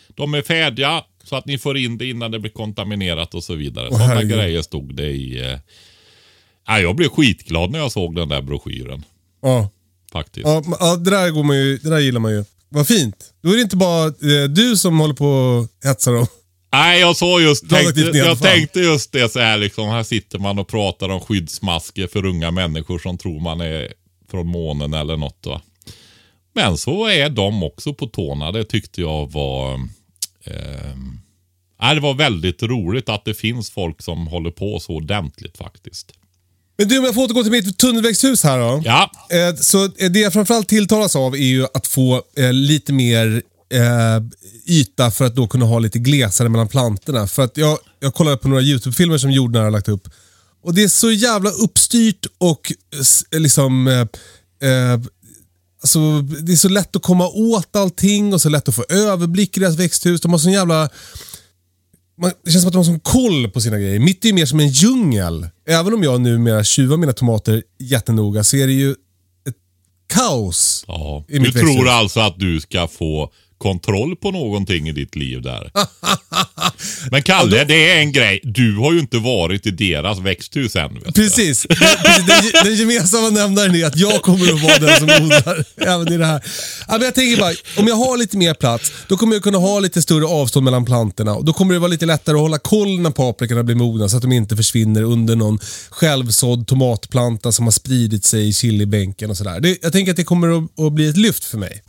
[0.09, 1.03] de är färdiga.
[1.25, 3.89] Så att ni får in det innan det blir kontaminerat och så vidare.
[3.91, 4.37] Åh, Sådana herregud.
[4.37, 5.51] grejer stod det i.
[5.51, 5.59] Eh...
[6.67, 9.05] Ja, jag blev skitglad när jag såg den där broschyren.
[9.43, 9.71] Ja.
[10.13, 10.47] Faktiskt.
[10.47, 12.45] Ja, ja det, där går man ju, det där gillar man ju.
[12.69, 13.35] Vad fint.
[13.43, 16.27] Då är det inte bara eh, du som håller på och hetsar dem.
[16.73, 19.89] Nej, jag sa just, tänkte, jag tänkte just det så här liksom.
[19.89, 23.93] Här sitter man och pratar om skyddsmasker för unga människor som tror man är
[24.31, 25.47] från månen eller något.
[25.47, 25.61] Va?
[26.55, 28.53] Men så är de också på tårna.
[28.53, 29.75] Det tyckte jag var...
[30.45, 36.13] Eh, det var väldigt roligt att det finns folk som håller på så ordentligt faktiskt.
[36.83, 38.83] Men du, om jag får återgå till mitt tunnelväxthus här då.
[38.85, 42.93] Ja, Eh, Så eh, det jag framförallt tilltalas av är ju att få eh, lite
[42.93, 43.43] mer
[44.67, 47.27] yta för att då kunna ha lite glesare mellan plantorna.
[47.27, 50.09] För att jag, jag kollade på några YouTube-filmer som Jordnära har lagt upp.
[50.63, 52.73] Och det är så jävla uppstyrt och
[53.37, 53.89] liksom...
[53.89, 54.05] Eh,
[55.83, 59.57] alltså, det är så lätt att komma åt allting och så lätt att få överblick
[59.57, 60.21] i deras växthus.
[60.21, 60.89] De har sån jävla...
[62.21, 63.99] Man, det känns som att de har sån koll på sina grejer.
[64.01, 65.47] Mitt är ju mer som en djungel.
[65.69, 69.57] Även om jag numera tjuvar mina tomater jättenoga så är det ju ett
[70.15, 70.85] kaos.
[70.89, 71.25] ja.
[71.29, 71.89] I Du mitt tror växthus.
[71.91, 73.31] alltså att du ska få
[73.63, 75.71] kontroll på någonting i ditt liv där.
[77.11, 78.41] Men Kalle, det är en grej.
[78.43, 81.01] Du har ju inte varit i deras växthus än.
[81.15, 81.67] Precis.
[81.69, 82.27] Den.
[82.27, 86.17] Den, den gemensamma nämnaren är att jag kommer att vara den som odlar även i
[86.17, 86.43] det här.
[86.89, 89.59] Ja, men jag tänker bara, om jag har lite mer plats, då kommer jag kunna
[89.59, 91.41] ha lite större avstånd mellan plantorna.
[91.41, 94.23] Då kommer det vara lite lättare att hålla koll när paprikorna blir mogna så att
[94.23, 95.59] de inte försvinner under någon
[95.91, 99.77] självsådd tomatplanta som har spridit sig i chilibänken och sådär.
[99.83, 101.83] Jag tänker att det kommer att, att bli ett lyft för mig.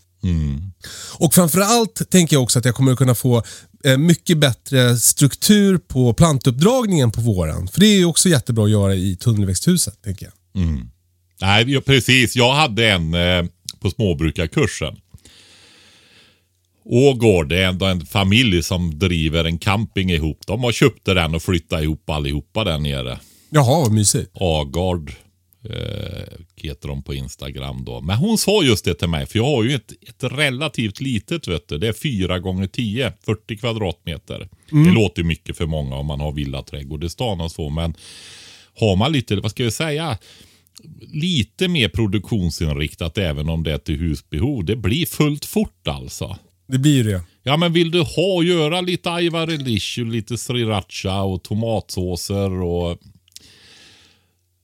[1.14, 3.44] Och framförallt tänker jag också att jag kommer att kunna få
[3.86, 7.68] eh, mycket bättre struktur på plantuppdragningen på våren.
[7.68, 10.34] För det är ju också jättebra att göra i tunnelväxthuset, tänker jag.
[11.42, 12.36] Nej, ja, precis.
[12.36, 13.46] Jag hade en eh,
[13.80, 14.96] på småbrukarkursen.
[16.86, 20.40] Ågård, det är ändå en familj som driver en camping ihop.
[20.48, 23.20] De har köpt den och flyttat ihop allihopa där nere.
[23.50, 24.32] Jaha, vad mysigt.
[24.34, 25.12] Agard
[25.64, 28.02] eh, heter de på Instagram då.
[28.02, 31.48] Men hon sa just det till mig, för jag har ju ett, ett relativt litet,
[31.48, 31.78] vet du.
[31.78, 34.50] Det är 4 gånger 10 40 kvadratmeter.
[34.70, 37.94] Det låter mycket för många om man har villaträdgård i stan och så, men
[38.80, 40.18] har man lite, vad ska jag säga,
[41.14, 44.66] lite mer produktionsinriktat även om det är till husbehov.
[44.66, 46.38] Det blir fullt fort alltså.
[46.68, 47.22] Det blir ju det.
[47.44, 49.10] Ja, men vill du ha och göra lite
[50.02, 52.98] och lite sriracha och tomatsåser och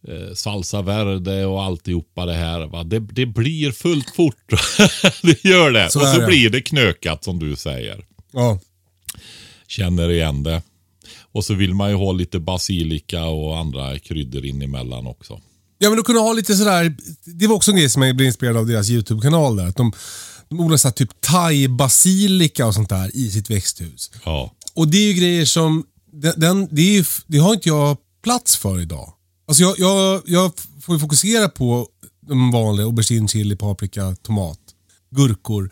[0.08, 2.68] eh, salsa verde och alltihopa det här.
[2.68, 2.84] Va?
[2.84, 4.52] Det, det blir fullt fort.
[5.22, 5.90] det gör det.
[5.92, 6.28] Så och så det.
[6.28, 8.06] blir det knökat som du säger.
[8.32, 8.60] Ja.
[9.68, 10.62] Känner igen det.
[11.32, 15.42] Och så vill man ju ha lite basilika och andra kryddor in emellan också.
[15.78, 18.28] Ja, men att kunna ha lite sådär, det var också en grej som jag blev
[18.28, 19.68] inspirerad av deras YouTube-kanal där.
[19.68, 19.92] Att de,
[20.50, 24.12] de odlar såhär typ thai-basilika och sånt där i sitt växthus.
[24.26, 24.54] Ja.
[24.74, 28.58] Och det är ju grejer som, den, den, det, ju, det har inte jag plats
[28.58, 29.14] för idag.
[29.50, 31.88] Alltså jag, jag, jag får ju fokusera på
[32.22, 34.60] de vanliga aubergine, chili, paprika, tomat,
[35.10, 35.70] gurkor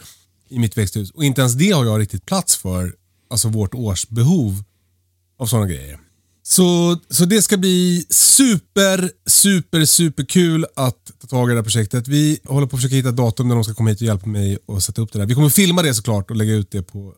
[0.50, 1.12] i mitt växthus.
[1.12, 2.96] Och inte ens det har jag riktigt plats för,
[3.30, 4.64] alltså vårt årsbehov
[5.40, 6.00] av sådana grejer.
[6.44, 11.64] Så, så det ska bli super, super, super kul att ta tag i det här
[11.64, 12.08] projektet.
[12.08, 14.28] Vi håller på att försöka hitta ett datum när de ska komma hit och hjälpa
[14.28, 15.26] mig att sätta upp det där.
[15.26, 17.14] Vi kommer filma det såklart och lägga ut det på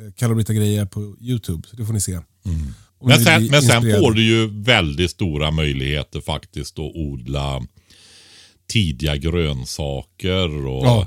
[0.00, 1.68] eh, Kalle och Britta grejer på YouTube.
[1.68, 2.12] Så det får ni se.
[2.12, 2.74] Mm.
[3.02, 7.62] Men sen, men sen får du ju väldigt stora möjligheter faktiskt att odla
[8.72, 11.06] tidiga grönsaker och Ja.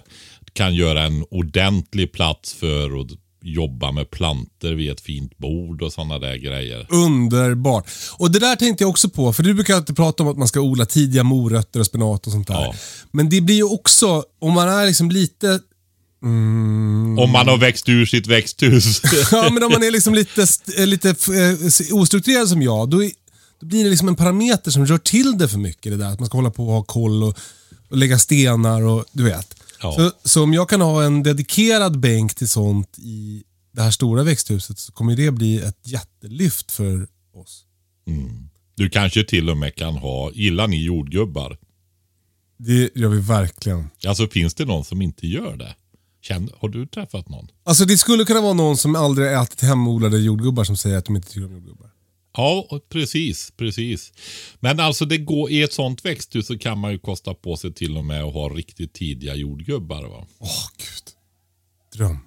[0.54, 3.08] kan göra en ordentlig plats för att
[3.46, 6.88] jobba med planter vid ett fint bord och sådana där grejer.
[6.90, 7.90] Underbart.
[8.18, 10.48] Och det där tänkte jag också på, för du brukar alltid prata om att man
[10.48, 12.54] ska odla tidiga morötter och spenat och sånt där.
[12.54, 12.76] Ja.
[13.12, 15.60] Men det blir ju också, om man är liksom lite
[16.24, 19.02] Om man har växt ur sitt växthus.
[19.32, 23.12] Ja, men om man är liksom lite, eh, lite eh, ostrukturerad som jag, då, är,
[23.60, 25.92] då blir det liksom en parameter som rör till det för mycket.
[25.92, 27.38] Det där att man ska hålla på och ha koll och,
[27.90, 29.56] och lägga stenar och du vet.
[29.82, 29.96] Ja.
[29.98, 34.24] Så, så om jag kan ha en dedikerad bänk till sånt i det här stora
[34.24, 37.64] växthuset så kommer det bli ett jättelyft för oss.
[38.76, 41.58] Du kanske till och med kan ha, gillar ni jordgubbar?
[42.58, 43.90] Det gör vi verkligen.
[44.08, 45.76] Alltså finns det någon som inte gör det?
[46.24, 47.48] Känn, har du träffat någon?
[47.64, 51.16] Alltså det skulle kunna vara någon som aldrig ätit hemodlade jordgubbar som säger att de
[51.16, 51.90] inte tycker om jordgubbar.
[52.38, 54.14] Ja, precis, precis.
[54.60, 57.74] Men alltså det går, i ett sånt växthus så kan man ju kosta på sig
[57.74, 60.28] till och med att ha riktigt tidiga jordgubbar.
[60.40, 61.04] Åh, gud.
[61.94, 62.20] Dröm.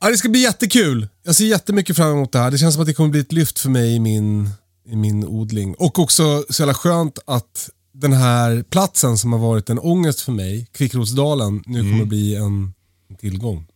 [0.00, 1.08] Ja, det ska bli jättekul.
[1.22, 2.50] Jag ser jättemycket fram emot det här.
[2.50, 4.50] Det känns som att det kommer bli ett lyft för mig i min,
[4.86, 5.74] i min odling.
[5.74, 10.32] Och också så jävla skönt att den här platsen som har varit en ångest för
[10.32, 12.74] mig, Kvickrotsdalen, nu kommer bli en,
[13.18, 13.66] tillgång.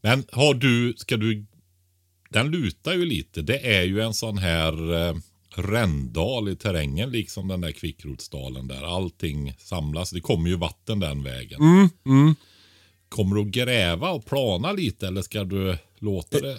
[0.00, 1.44] Men har du, ska du,
[2.30, 3.42] den lutar ju lite.
[3.42, 5.16] Det är ju en sån här eh,
[5.54, 8.96] rändal i terrängen liksom den där Kvickrotsdalen där.
[8.96, 10.10] Allting samlas.
[10.10, 11.60] Det kommer ju vatten den vägen.
[13.08, 16.58] Kommer du att gräva och plana lite eller ska du låta det?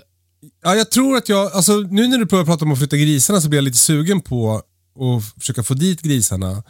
[0.64, 3.42] Ja, jag tror att jag, alltså nu när du börjar prata om att flytta grisarna
[3.42, 4.62] så blir jag lite sugen på
[5.00, 6.64] att försöka få dit grisarna.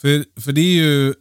[0.00, 1.14] För, för det är ju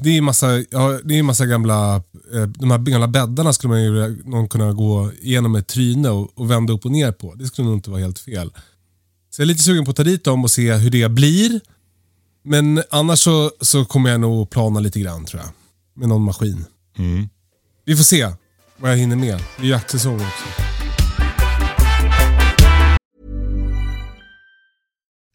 [0.00, 1.96] det är massa, ja, det är massa gamla,
[2.34, 6.08] eh, de här gamla bäddarna skulle man ju någon kunna gå igenom med ett tryne
[6.08, 7.34] och, och vända upp och ner på.
[7.34, 8.52] Det skulle nog inte vara helt fel.
[9.30, 11.60] Så jag är lite sugen på att ta dit dem och se hur det blir.
[12.44, 15.50] Men annars så, så kommer jag nog plana lite grann tror jag.
[15.94, 16.64] Med någon maskin.
[17.84, 18.32] Vi får se
[18.76, 19.38] vad jag hinner med.
[19.56, 20.67] Det är ju jaktsäsong också.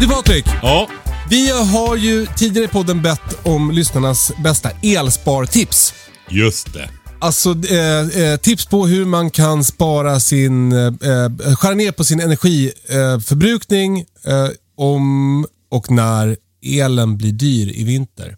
[0.00, 0.88] Du Patrik, Ja,
[1.30, 5.94] vi har ju tidigare i podden bett om lyssnarnas bästa elspartips.
[6.30, 6.90] just det.
[7.18, 12.04] Alltså eh, eh, tips på hur man kan spara sin, eh, eh, skära ner på
[12.04, 18.36] sin energiförbrukning eh, om och när elen blir dyr i vinter.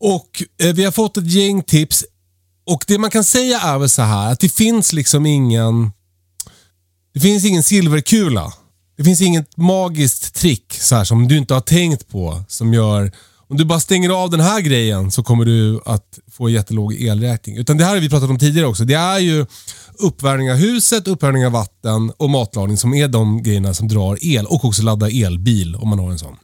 [0.00, 2.04] Och eh, Vi har fått ett gäng tips
[2.66, 5.92] och det man kan säga är väl så här att det finns liksom ingen
[7.14, 8.52] det finns ingen silverkula.
[8.96, 13.12] Det finns inget magiskt trick så här, som du inte har tänkt på som gör
[13.52, 17.56] om du bara stänger av den här grejen så kommer du att få jättelåg elräkning.
[17.56, 18.84] Utan det här har vi pratat om tidigare också.
[18.84, 19.46] Det är ju
[19.98, 24.46] uppvärmning av huset, uppvärmning av vatten och matlagning som är de grejerna som drar el.
[24.46, 26.36] Och också ladda elbil om man har en sån.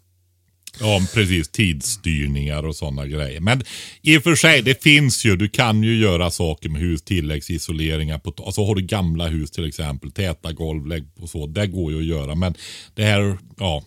[0.81, 1.49] Ja, precis.
[1.49, 3.41] Tidsstyrningar och sådana grejer.
[3.41, 3.63] Men
[4.03, 5.37] i och för sig, det finns ju.
[5.37, 8.19] Du kan ju göra saker med hus, tilläggsisoleringar.
[8.19, 11.47] På, alltså har du gamla hus till exempel, täta golv, lägg och så.
[11.47, 12.35] Det går ju att göra.
[12.35, 12.55] Men
[12.95, 13.83] det här, ja.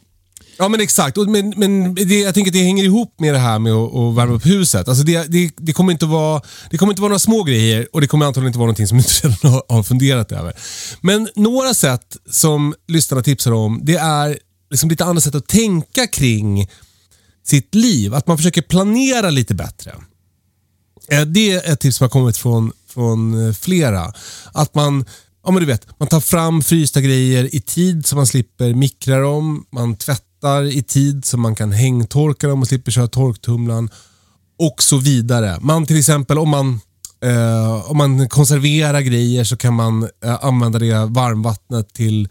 [0.58, 3.40] Ja men exakt, och, men, men det, jag tänker att det hänger ihop med det
[3.40, 4.88] här med att, att värma upp huset.
[4.88, 8.02] Alltså det, det, det, kommer inte vara, det kommer inte vara några små grejer och
[8.02, 10.54] det kommer antagligen inte vara någonting som du inte redan har, har funderat över.
[11.02, 14.38] Men några sätt som lyssnarna tipsar om, det är
[14.72, 16.70] liksom lite andra sätt att tänka kring
[17.44, 18.14] sitt liv.
[18.14, 19.96] Att man försöker planera lite bättre.
[21.08, 24.14] Eh, det är ett tips som har kommit från, från eh, flera.
[24.54, 25.06] Att man,
[25.46, 29.20] ja men du vet, man tar fram frysta grejer i tid så man slipper mikra
[29.20, 29.66] dem.
[29.72, 33.90] Man tvättar i tid så man kan hängtorka dem och slipper köra torktumlaren.
[34.60, 35.58] Och så vidare.
[35.62, 36.82] Man till exempel om man,
[37.24, 42.30] eh, om man konserverar grejer så kan man eh, använda det varmvattnet till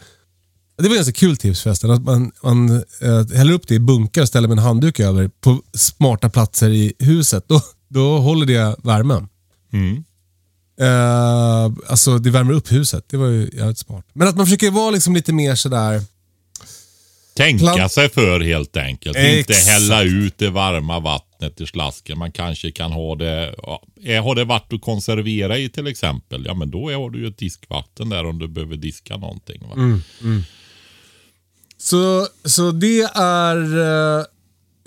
[0.82, 1.90] det var ganska kul tips förresten.
[1.90, 5.30] Att man, man eh, häller upp det i bunkar och ställer med en handduk över
[5.40, 7.44] på smarta platser i huset.
[7.48, 9.28] Då, då håller det värmen.
[9.72, 10.04] Mm.
[10.80, 13.04] Eh, alltså det värmer upp huset.
[13.10, 14.04] Det var ju jävligt smart.
[14.12, 16.02] Men att man försöker vara liksom lite mer sådär...
[17.34, 19.16] Tänka Plan- sig för helt enkelt.
[19.16, 19.66] Inte Exakt.
[19.68, 22.18] hälla ut det varma vattnet i slasken.
[22.18, 26.44] Man kanske kan ha det, ja, är- har det varit att konservera i till exempel,
[26.46, 29.60] ja men då har du ju ett diskvatten där om du behöver diska någonting.
[29.68, 30.00] Va?
[31.82, 34.24] Så, så det är eh,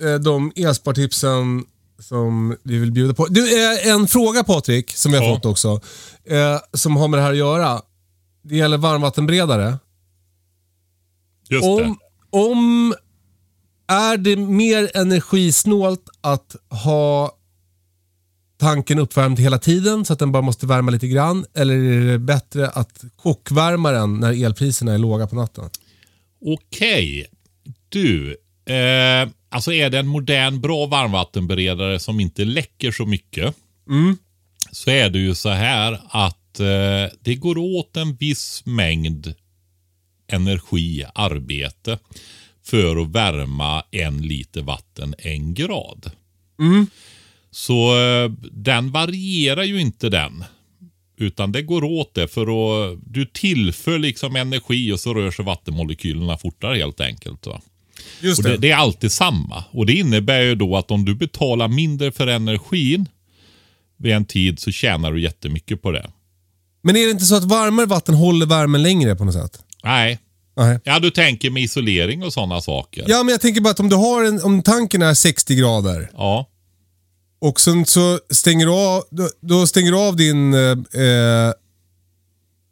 [0.10, 1.66] eh, de elspartipsen
[2.00, 3.26] som vi vill bjuda på.
[3.26, 5.36] Du, eh, en fråga Patrik, som vi har Ja.
[5.36, 5.82] fått också.
[6.26, 7.82] Eh, som har med det här att göra.
[8.44, 9.78] Det gäller varmvattenberedare.
[11.50, 11.70] Just det.
[11.70, 11.98] Om,
[12.30, 12.94] om
[13.88, 17.32] är det mer energisnålt att ha
[18.60, 21.46] tanken uppvärmd hela tiden så att den bara måste värma lite grann?
[21.54, 25.70] Eller är det bättre att chockvärma den när elpriserna är låga på natten?
[26.46, 27.28] Okej.
[27.90, 28.32] Du,
[28.66, 33.56] eh, alltså är det en modern bra varmvattenberedare som inte läcker så mycket.
[34.72, 39.34] Så är det ju så här att eh, det går åt en viss mängd
[40.28, 42.00] energi, arbete
[42.64, 46.12] för att värma en liter vatten en grad.
[47.52, 50.44] Så eh, den varierar ju inte den.
[51.24, 55.46] Utan det går åt det för att du tillför liksom energi och så rör sig
[55.46, 57.48] vattenmolekylerna fortare helt enkelt.
[57.48, 57.62] Va?
[58.20, 59.64] Just Och det, det är alltid samma.
[59.72, 63.10] Och Det innebär ju då att om du betalar mindre för energin
[63.98, 66.12] vid en tid så tjänar du jättemycket på det.
[66.84, 69.60] Men är det inte så att varmare vatten håller värmen längre på något sätt?
[69.84, 70.20] Nej.
[70.56, 70.80] Nej.
[70.84, 73.06] Ja, du tänker med isolering och sådana saker.
[73.08, 76.10] Ja, men jag tänker bara att om du har en, om tanken är 60 grader
[76.14, 76.50] Ja.
[77.44, 80.54] Och sen så stänger du av, då, då stänger du av din...
[80.54, 81.52] Eh, eh,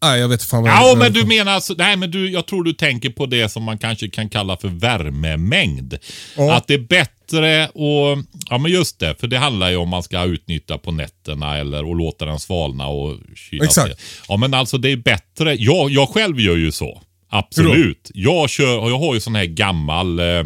[0.03, 2.45] nej, jag vet fan vad Ja, jag- men du menar alltså, nej men du, jag
[2.47, 5.97] tror du tänker på det som man kanske kan kalla för värmemängd.
[6.37, 6.53] Ja.
[6.55, 8.17] Att det är bättre och,
[8.49, 11.85] ja men just det, för det handlar ju om man ska utnyttja på nätterna eller
[11.85, 13.87] och låta den svalna och kyla Exakt.
[13.87, 13.97] ner.
[14.27, 17.01] Ja men alltså det är bättre, jag, jag själv gör ju så.
[17.29, 18.11] Absolut.
[18.13, 20.43] Jag, kör, jag har ju sån här gammal, eh,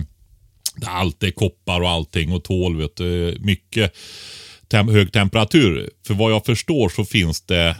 [0.84, 3.96] allt är koppar och allting och tål vet du, mycket
[4.68, 5.90] tem hög temperatur.
[6.08, 7.76] För vad jag förstår så finns det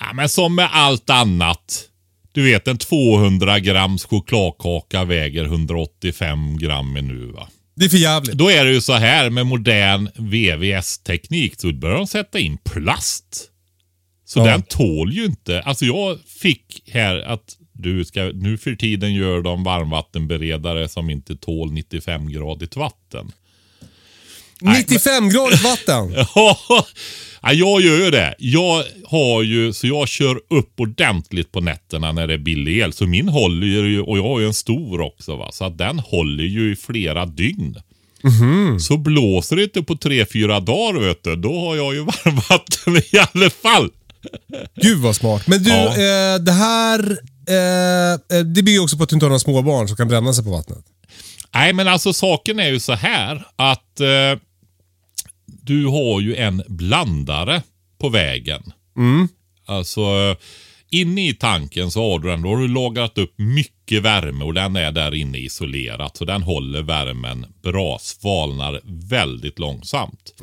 [0.00, 1.84] Ja, men som med allt annat.
[2.32, 7.48] Du vet en 200 grams chokladkaka väger 185 gram nu va.
[7.76, 8.32] Det är för jävligt.
[8.34, 13.50] Då är det ju så här med modern VVS-teknik så börjar de sätta in plast.
[14.24, 14.44] Så Ja.
[14.44, 15.62] den tål ju inte.
[15.62, 21.36] Alltså jag fick här att du ska, nu för tiden gör de varmvattenberedare som inte
[21.36, 23.32] tål 95-gradigt vatten.
[24.60, 26.24] 95 grader vatten.
[27.42, 28.34] ja, jag gör ju det.
[28.38, 32.92] Jag har ju, så jag kör upp ordentligt på nätterna när det är billig el.
[32.92, 35.52] Så min håller ju, och jag har ju en stor också va.
[35.52, 37.76] Så att den håller ju i flera dygn.
[38.80, 41.36] Så blåser det inte på tre, fyra dagar vet du.
[41.36, 43.90] Då har jag ju varmvatten i alla fall.
[44.82, 45.46] Gud vad smart.
[45.46, 45.86] Men du, Ja.
[45.88, 47.18] eh, det här...
[47.48, 50.32] Eh, eh, det bygger också på att du inte har några småbarn som kan bränna
[50.32, 50.84] sig på vattnet.
[51.54, 54.40] Nej, men alltså saken är ju så här att eh,
[55.46, 57.62] du har ju en blandare
[57.98, 58.72] på vägen.
[59.66, 60.36] Alltså eh,
[60.90, 64.54] inne i tanken så har du den, då har du lagrat upp mycket värme och
[64.54, 66.16] den är där inne isolerat.
[66.16, 70.34] Så den håller värmen bra, svalnar väldigt långsamt.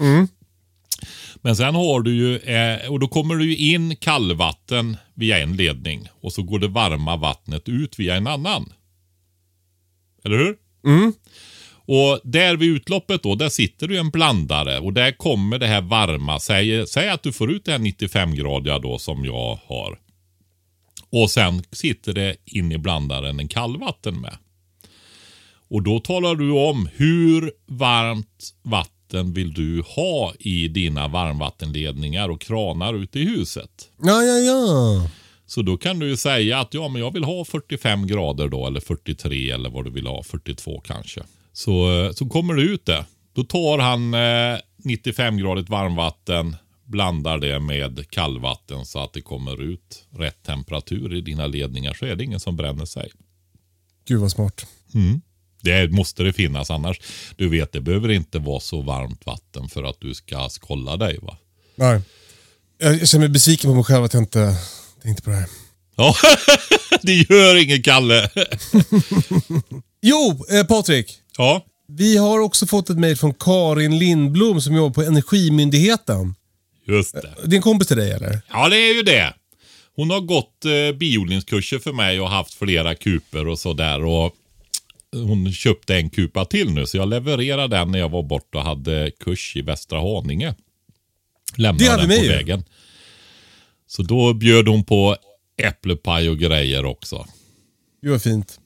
[1.45, 6.07] Men sen har du ju, eh, och då kommer du in kallvatten via en ledning
[6.21, 8.73] och så går det varma vattnet ut via en annan.
[10.23, 10.57] Eller hur?
[11.85, 15.81] Och där vid utloppet då, där sitter du en blandare och där kommer det här
[15.81, 16.39] varma.
[16.39, 19.99] Säg, säg att du får ut det här 95-gradiga då som jag har.
[21.09, 24.37] Och sen sitter det in i blandaren en kallvatten med.
[25.69, 32.41] Och då talar du om hur varmt vatten vill du ha i dina varmvattenledningar och
[32.41, 33.89] kranar ute i huset.
[34.01, 35.09] Ja, ja, ja.
[35.45, 38.67] Så då kan du ju säga att ja, men jag vill ha 45 grader då,
[38.67, 41.21] eller 43 eller vad du vill ha, 42 kanske.
[41.53, 43.05] Så, så kommer det ut det.
[43.33, 46.55] Då tar han eh, 95-gradigt varmvatten,
[46.85, 52.05] blandar det med kallvatten så att det kommer ut rätt temperatur i dina ledningar så
[52.05, 53.11] är det ingen som bränner sig.
[54.07, 54.65] Gud vad smart.
[55.63, 56.99] Det måste det finnas annars.
[57.35, 61.19] Du vet, det behöver inte vara så varmt vatten för att du ska skolla dig
[61.21, 61.37] va?
[61.75, 62.01] Nej.
[62.77, 64.55] Jag jag känner mig besviken på mig själv att jag inte
[65.03, 65.47] tänkte på det här.
[65.95, 66.15] Ja,
[67.01, 68.29] det gör ingen Kalle.
[70.01, 71.17] Jo, eh, Patrik.
[71.37, 76.35] Ja, Vi har också fått ett mejl från Karin Lindblom som jobbar på Energimyndigheten.
[76.87, 77.33] just det.
[77.45, 78.41] Det är en kompis till dig eller?
[78.49, 79.33] Ja, det är ju det.
[79.95, 84.03] Hon har gått eh, biodlingskurser för mig och haft flera kuper och sådär.
[84.05, 84.33] Och
[85.13, 88.63] hon köpte en kupa till nu, så jag levererade den när jag var borta och
[88.63, 90.55] hade kurs i Västra Haninge.
[91.55, 92.63] Lämnade Det hade den på vägen.
[93.87, 95.17] Så då bjöd hon på
[95.57, 97.25] äpplepaj och grejer också.
[98.01, 98.59] Gud vad fint.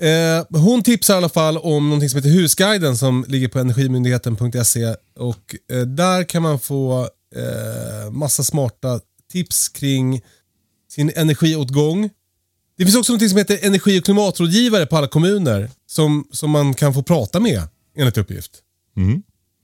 [0.00, 4.94] Eh, hon tipsar i alla fall om någonting som heter Husguiden som ligger på energimyndigheten.se
[5.16, 9.00] och eh, där kan man få eh, massa smarta
[9.32, 10.20] tips kring
[10.88, 12.10] sin energiåtgång.
[12.78, 16.74] Det finns också någonting som heter energi och klimatrådgivare på alla kommuner som, som man
[16.74, 17.62] kan få prata med
[17.96, 18.52] enligt uppgift.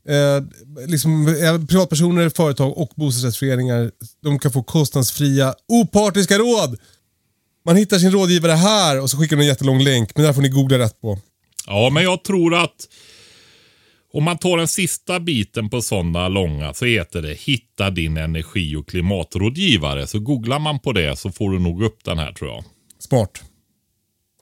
[0.08, 0.44] Eh,
[0.86, 3.90] liksom, eh, privatpersoner, företag och bostadsrättsföreningar
[4.22, 6.78] de kan få kostnadsfria opartiska råd
[7.64, 10.42] man hittar sin rådgivare här och så skickar de en jättelång länk, men där får
[10.42, 11.18] ni googla rätt på.
[11.66, 12.88] Ja, men jag tror att
[14.12, 18.76] om man tar den sista biten på sådana långa så heter det Hitta din energi
[18.76, 20.06] och klimatrådgivare.
[20.06, 22.64] Så googlar man på det så får du nog upp den här tror jag.
[23.02, 23.30] Smart.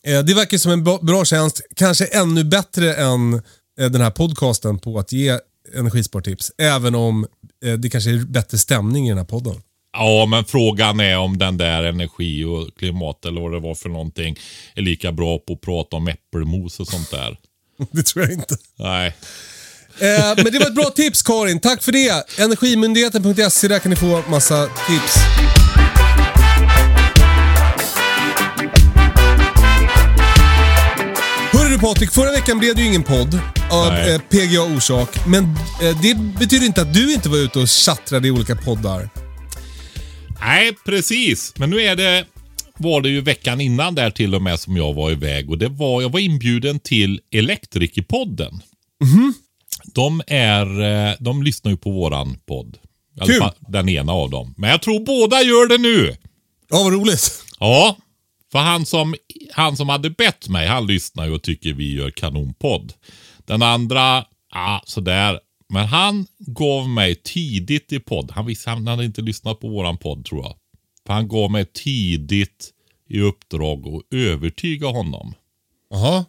[0.07, 3.35] Eh, det verkar som en bra- tjänst, kanske ännu bättre än
[3.81, 5.39] eh, den här podcasten på att ge
[5.77, 6.53] energispartips.
[6.59, 7.27] Även om
[7.65, 9.55] eh, det kanske är bättre stämning i den här podden.
[9.93, 13.89] Ja, men frågan är om den där energi och klimat eller vad det var för
[13.89, 14.37] någonting
[14.75, 17.39] är lika bra på att prata om äppelmos och sånt där.
[17.93, 18.57] Det tror jag inte.
[18.79, 19.17] Nej.
[19.99, 22.39] Eh, men det var ett bra tips Karin, tack för det.
[22.39, 25.15] Energimyndigheten.se, där kan ni få massa tips.
[31.91, 34.15] Patrik, förra veckan blev det ju ingen podd av Nej.
[34.15, 35.27] eh, PGA-orsak.
[35.27, 39.11] Men eh, det betyder inte att du inte var ute och tjattrade i olika poddar.
[40.41, 41.53] Nej, precis.
[41.57, 42.25] Men nu är det,
[42.77, 45.69] var det ju veckan innan där till och med som jag var iväg och det
[45.69, 48.63] var, jag var inbjuden till Elektrikerpodden.
[49.95, 52.77] De är, eh, de lyssnar ju på våran podd.
[53.17, 53.39] I alla Kul.
[53.41, 54.55] fall den ena av dem.
[54.57, 56.17] Men jag tror båda gör det nu.
[56.71, 57.45] Ja, vad roligt.
[57.59, 57.97] Ja,
[58.53, 59.15] för han som,
[59.53, 62.93] han som hade bett mig, han lyssnar ju och tycker vi gör kanonpodd.
[63.39, 65.41] Den andra, ja sådär.
[65.69, 69.97] Men han gav mig tidigt i podd, han visste han hade inte lyssnat på våran
[69.97, 70.57] podd tror jag.
[71.07, 72.71] För han gav mig tidigt
[73.09, 75.35] i uppdrag att övertyga honom.
[75.91, 76.25] Jaha.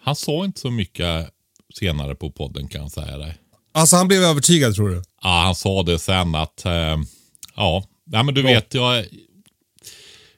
[0.00, 1.30] Han sa inte så mycket
[1.74, 3.38] senare på podden kan jag säga dig.
[3.72, 5.02] Alltså han blev övertygad tror du?
[5.22, 6.98] Ja, han sa det sen att, eh,
[7.56, 9.04] ja, nej, men du vet, jag,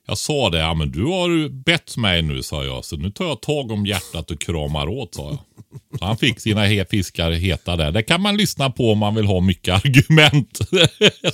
[0.07, 3.25] jag sa det, ja men du har bett mig nu sa jag, så nu tar
[3.25, 5.39] jag tag om hjärtat och kramar åt sa jag.
[5.99, 7.93] Så han fick sina he fiskar heta där.
[7.93, 10.59] Det kan man lyssna på om man vill ha mycket argument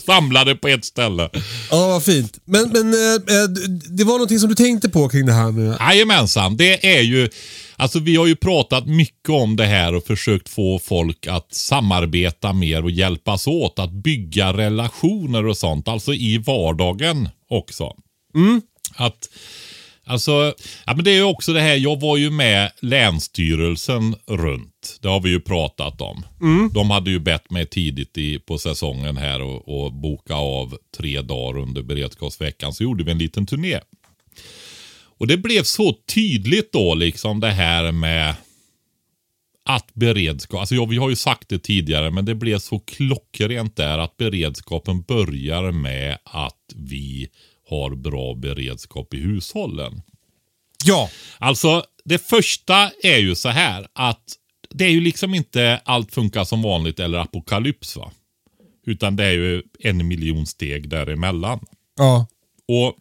[0.07, 1.31] samlade på ett ställe.
[1.71, 2.39] Ja, vad fint.
[2.45, 3.49] Men, men eh, eh,
[3.91, 5.77] det var någonting som du tänkte på kring det här med...
[5.81, 7.29] Jajamensan, det är ju,
[7.77, 12.53] alltså vi har ju pratat mycket om det här och försökt få folk att samarbeta
[12.53, 17.95] mer och hjälpas åt att bygga relationer och sånt, alltså i vardagen också.
[18.95, 19.29] Att,
[20.05, 20.55] alltså,
[20.87, 24.99] ja men det är ju också det här, jag var ju med Länsstyrelsen runt.
[25.01, 26.25] Det har vi ju pratat om.
[26.75, 31.21] De hade ju bett mig tidigt i, på säsongen här och, och boka av tre
[31.21, 32.73] dagar under beredskapsveckan.
[32.73, 33.81] Så gjorde vi en liten turné.
[35.21, 38.35] Och det blev så tydligt då liksom det här med
[39.65, 43.77] att beredskap, alltså ja, vi har ju sagt det tidigare, men det blev så klockrent
[43.77, 47.29] där att beredskapen börjar med att vi
[47.71, 50.03] har bra beredskap i hushållen.
[50.85, 51.11] Ja.
[51.39, 54.37] Alltså, det första är ju så här att
[54.71, 58.13] det är ju liksom inte allt funkar som vanligt eller apokalyps va.
[58.87, 61.61] Utan det är ju en miljon steg däremellan.
[61.97, 62.27] Ja.
[62.69, 62.97] Och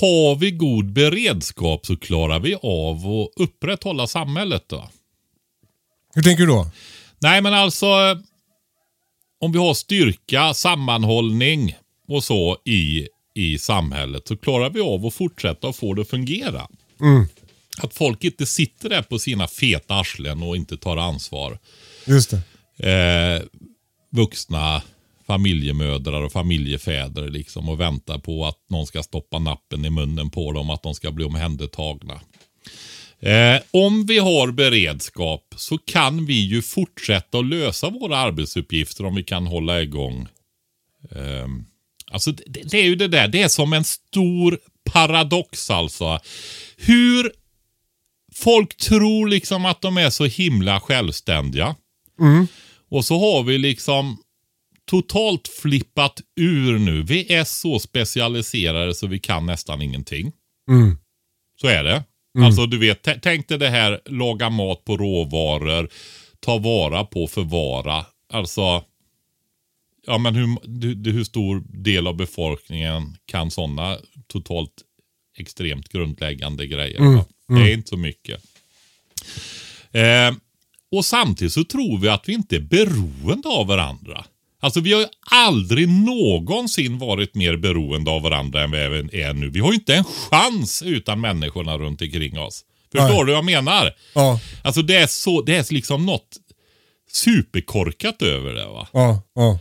[0.00, 4.88] har vi god beredskap så klarar vi av att upprätthålla samhället då.
[6.14, 6.70] Hur tänker du då?
[7.18, 7.86] Nej men alltså
[9.40, 11.76] om vi har styrka, sammanhållning
[12.08, 16.08] och så i, i samhället så klarar vi av att fortsätta och få det att
[16.08, 16.68] fungera.
[17.78, 21.58] Att folk inte sitter där på sina feta arslen och inte tar ansvar.
[22.06, 22.34] Just
[22.76, 22.90] det.
[22.90, 23.42] Eh,
[24.10, 24.82] vuxna
[25.26, 30.52] familjemödrar och familjefäder liksom och väntar på att någon ska stoppa nappen i munnen på
[30.52, 32.20] dem, att de ska bli omhändertagna.
[33.20, 39.14] Eh, om vi har beredskap så kan vi ju fortsätta att lösa våra arbetsuppgifter om
[39.14, 40.28] vi kan hålla igång.
[41.10, 41.48] Eh,
[42.14, 44.58] alltså det, det, är ju det där, det är som en stor
[44.92, 46.18] paradox alltså.
[46.76, 47.32] Hur
[48.34, 51.76] folk tror liksom att de är så himla självständiga.
[52.90, 54.18] Och så har vi liksom
[54.90, 57.02] totalt flippat ur nu.
[57.02, 60.32] Vi är så specialiserade så vi kan nästan ingenting.
[60.70, 60.98] Mm.
[61.60, 62.04] Så är det.
[62.38, 65.88] Alltså du vet, tänk dig det här laga mat på råvaror,
[66.40, 68.06] ta vara på, förvara.
[68.32, 68.84] Alltså,
[70.06, 70.46] ja men hur,
[70.82, 74.72] hur, hur stor del av befolkningen kan sådana totalt
[75.38, 77.00] extremt grundläggande grejer?
[77.00, 77.24] va?
[77.46, 78.40] Det är inte så mycket.
[79.92, 80.34] Eh,
[80.90, 84.24] och samtidigt så tror vi att vi inte är beroende av varandra.
[84.60, 89.50] Alltså vi har ju aldrig någonsin varit mer beroende av varandra än vi är nu.
[89.50, 92.64] Vi har ju inte en chans utan människorna runt omkring oss.
[92.92, 93.18] Förstår Nej.
[93.18, 93.92] du vad jag menar?
[94.14, 96.36] Ja, Alltså det är, så, det är liksom något
[97.12, 98.88] superkorkat över det va.
[98.92, 99.58] ja, ja.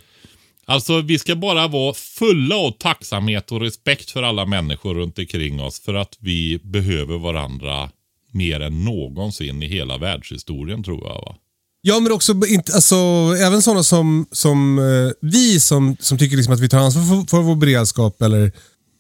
[0.65, 5.61] Alltså vi ska bara vara fulla av tacksamhet och respekt för alla människor runt omkring
[5.61, 5.79] oss.
[5.79, 7.89] För att vi behöver varandra
[8.31, 11.35] mer än någonsin i hela världshistorien tror jag va.
[11.81, 12.95] Ja, men också inte, alltså,
[13.39, 17.29] även sådana som, som eh, vi som, som tycker liksom att vi tar ansvar för,
[17.29, 18.51] för vår beredskap eller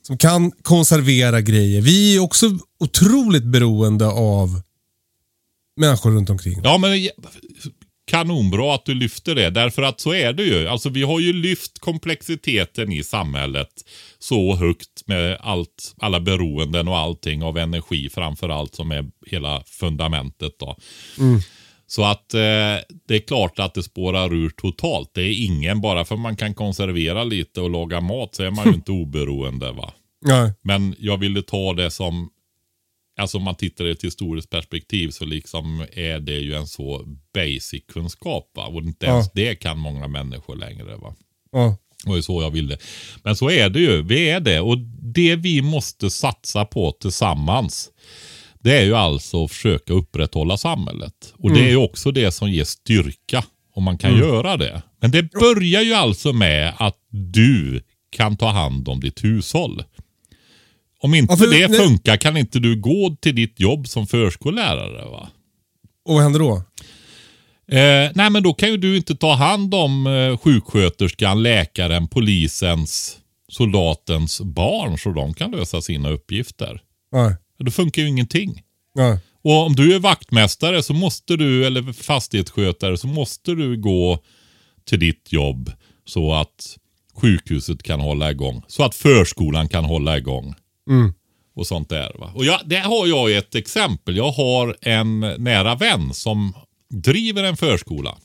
[0.07, 1.81] som kan konservera grejer.
[1.81, 4.61] Vi är också otroligt beroende av
[5.77, 6.61] människor runt omkring.
[6.63, 7.09] Ja, men
[8.05, 9.49] kanonbra att du lyfter det.
[9.49, 10.67] Därför att så är det ju.
[10.67, 13.69] Alltså vi har ju lyft komplexiteten i samhället
[14.19, 19.63] så högt med allt, alla beroenden och allting av energi framför allt som är hela
[19.65, 20.77] fundamentet då.
[21.87, 22.39] Så att eh,
[23.07, 25.11] det är klart att det spårar ur totalt.
[25.13, 28.65] Det är ingen, bara för man kan konservera lite och laga mat så är man
[28.65, 29.93] ju inte oberoende va.
[30.25, 30.53] Nej.
[30.61, 32.29] Men jag ville ta det som,
[33.17, 37.05] alltså om man tittar i ett historiskt perspektiv så liksom är det ju en så
[37.33, 38.65] basic kunskap va.
[38.65, 41.15] Och inte ens det kan många människor längre va.
[41.51, 41.77] Ja.
[42.03, 42.77] Det var ju så jag ville.
[43.23, 44.01] Men så är det ju.
[44.01, 44.59] Vi är det.
[44.59, 44.77] Och
[45.15, 47.89] det vi måste satsa på tillsammans.
[48.59, 51.33] Det är ju alltså att försöka upprätthålla samhället.
[51.37, 53.43] Och det är ju också det som ger styrka.
[53.75, 54.81] Om man kan göra det.
[55.01, 59.83] Men det börjar ju alltså med att du kan ta hand om ditt hushåll.
[61.03, 61.79] Om inte Ja, det nej.
[61.79, 65.09] funkar kan inte du gå till ditt jobb som förskollärare.
[65.09, 65.29] va?
[66.05, 66.55] Och vad händer då?
[67.67, 73.17] Eh, nej men då kan ju du inte ta hand om eh, sjuksköterskan, läkaren, polisens,
[73.51, 76.81] soldatens barn så de kan lösa sina uppgifter.
[77.11, 77.35] Nej.
[77.59, 78.61] Då funkar ju ingenting.
[78.95, 79.17] Nej.
[79.43, 84.19] Och om du är vaktmästare så måste du, eller fastighetsskötare, så måste du gå
[84.85, 85.71] till ditt jobb
[86.05, 86.77] så att
[87.15, 88.63] sjukhuset kan hålla igång.
[88.67, 90.55] Så att förskolan kan hålla igång.
[91.55, 92.15] Och sånt där.
[92.19, 92.31] Va?
[92.35, 94.17] Och jag, där har jag ett exempel.
[94.17, 96.53] Jag har en nära vän som
[96.89, 98.17] driver en förskola.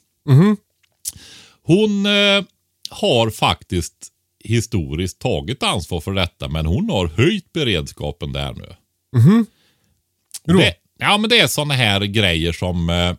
[1.63, 2.45] Hon eh,
[2.91, 4.13] har faktiskt
[4.45, 8.75] historiskt tagit ansvar för detta men hon har höjt beredskapen där nu.
[10.45, 10.61] Hur då?
[10.61, 13.15] Det, ja, men det är sådana här grejer som eh,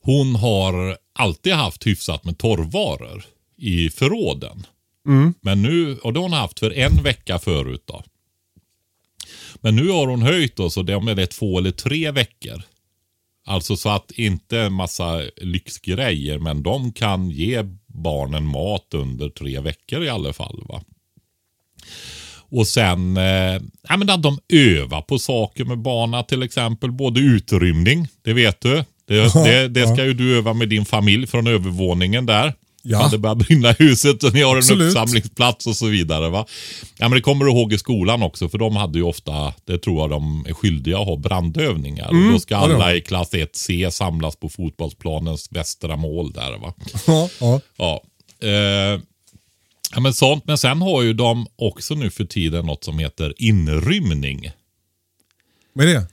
[0.00, 3.24] hon har alltid haft hyfsat med torrvaror
[3.56, 4.66] i förråden.
[5.40, 8.02] Men nu, och det har hon haft för en vecka förut då.
[9.54, 12.62] Men nu har hon höjt då, så det är det två eller tre veckor.
[13.46, 19.60] Alltså så att inte en massa lyxgrejer, men de kan ge barnen mat under tre
[19.60, 20.64] veckor i alla fall.
[20.68, 20.82] va.
[22.50, 26.92] Och sen eh, ja, men att de övar på saker med barnen till exempel.
[26.92, 28.84] Både utrymning, det vet du.
[29.06, 32.54] Det, det, det ska ju du öva med din familj från övervåningen där.
[32.84, 33.08] Ja.
[33.10, 34.88] Det börjar brinna i huset och ni har en Absolut.
[34.88, 36.28] uppsamlingsplats och så vidare.
[36.28, 36.46] Va?
[36.98, 39.78] Ja, men det kommer du ihåg i skolan också, för de hade ju ofta, det
[39.78, 42.08] tror jag de är skyldiga att ha brandövningar.
[42.08, 42.70] Och då ska Mm.
[42.70, 46.58] ja, alla i klass 1C samlas på fotbollsplanens västra mål där.
[46.58, 46.74] Va?
[47.06, 47.60] Ja, ja.
[47.76, 48.02] Ja.
[48.48, 49.00] Eh,
[49.94, 50.46] ja, men sånt.
[50.46, 54.50] Men sen har ju de också nu för tiden något som heter inrymning.
[55.72, 56.06] Vad är det?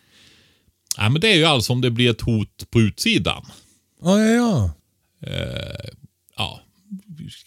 [0.98, 3.46] Ja, men det är ju alltså om det blir ett hot på utsidan.
[4.04, 4.72] Ja, ja, ja.
[5.20, 5.30] Ja.
[6.40, 6.62] Ja,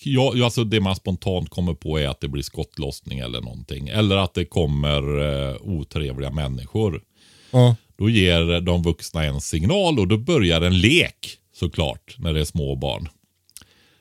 [0.05, 3.89] ja, alltså det man spontant kommer på är att det blir skottlossning eller någonting.
[3.89, 5.21] Eller att det kommer
[5.51, 7.03] eh, otrevliga människor.
[7.51, 7.77] ja.
[7.97, 12.45] Då ger de vuxna en signal och då börjar en lek såklart när det är
[12.45, 13.09] små barn.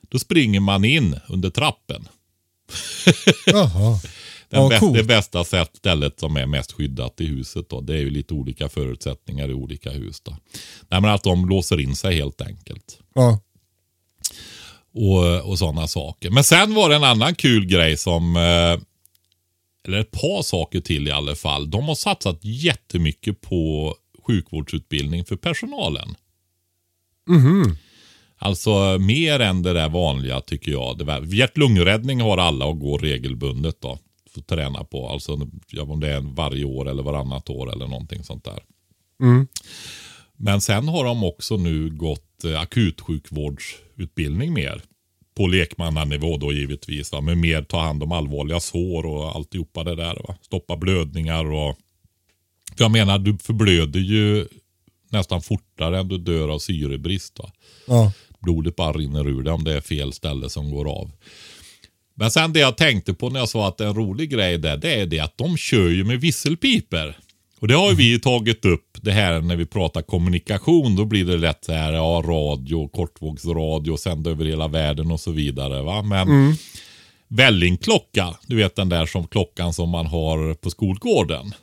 [0.02, 2.08] Då springer man in under trappen.
[3.46, 4.00] Jaha.
[4.50, 4.98] Den Ja, coolt.
[4.98, 7.70] det bästa sätt, stället som är mest skyddat i huset.
[7.70, 10.22] Då, det är ju lite olika förutsättningar i olika hus.
[10.22, 10.38] Då.
[10.90, 13.00] Nej, men att de låser in sig helt enkelt.
[13.16, 13.40] Ja.
[14.94, 16.30] Och, och sådana saker.
[16.30, 18.82] Men sen var det en annan kul grej som, eh,
[19.86, 21.70] eller ett par saker till i alla fall.
[21.70, 23.96] De har satsat jättemycket på
[24.28, 26.16] sjukvårdsutbildning för personalen.
[28.38, 31.02] Alltså mer än det där vanliga tycker jag.
[31.34, 34.00] Hjärt-lungräddning har alla och går regelbundet då.
[34.30, 35.10] Får träna på.
[35.10, 35.34] Alltså
[35.80, 38.60] om det är varje år eller varannat år eller någonting sånt där.
[40.38, 42.62] Men sen har de också nu gått eh,
[44.02, 44.82] akutsjukvårdsutbildning mer.
[45.36, 47.12] På lekmannanivå då givetvis.
[47.12, 47.22] Va?
[47.22, 50.16] Med mer ta hand om allvarliga sår och alltihopa det där.
[50.28, 50.36] Va?
[50.42, 51.78] Stoppa blödningar och...
[52.78, 54.48] För jag menar, du förblöder ju
[55.12, 57.40] nästan fortare än du dör av syrebrist.
[57.40, 57.52] Va?
[57.88, 58.12] Ja.
[58.40, 61.12] Blodet bara rinner ur det om det är fel ställe som går av.
[62.16, 64.58] Men sen det jag tänkte på när jag sa att det är en rolig grej
[64.58, 67.18] där, det är det att de kör ju med visselpiper.
[67.62, 70.96] Och det har ju vi tagit upp det här när vi pratar kommunikation.
[70.96, 75.32] Då blir det lätt så här, ja radio, kortvågsradio, sända över hela världen och så
[75.32, 75.82] vidare.
[75.82, 76.02] Va?
[76.02, 76.28] Men
[77.28, 81.54] vällingklocka, du vet den där som klockan som man har på skolgården.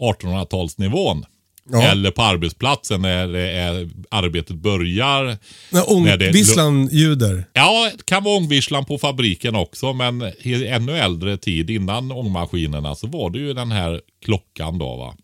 [0.00, 1.24] 1800-talsnivån.
[1.70, 1.82] Ja.
[1.82, 5.38] Eller på arbetsplatsen när är, arbetet börjar.
[5.70, 7.44] När ångvisslan ljuder.
[7.52, 12.94] Ja, det kan vara ångvisslan på fabriken också, men i ännu äldre tid innan ångmaskinerna
[12.94, 15.14] så var det ju den här klockan då va.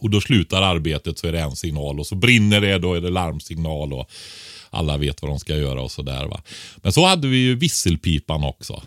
[0.00, 3.00] Och då slutar arbetet så är det en signal och så brinner det, då är
[3.00, 4.10] det larmsignal och
[4.70, 6.42] alla vet vad de ska göra och sådär va.
[6.76, 8.82] Men så hade vi ju visselpipan också.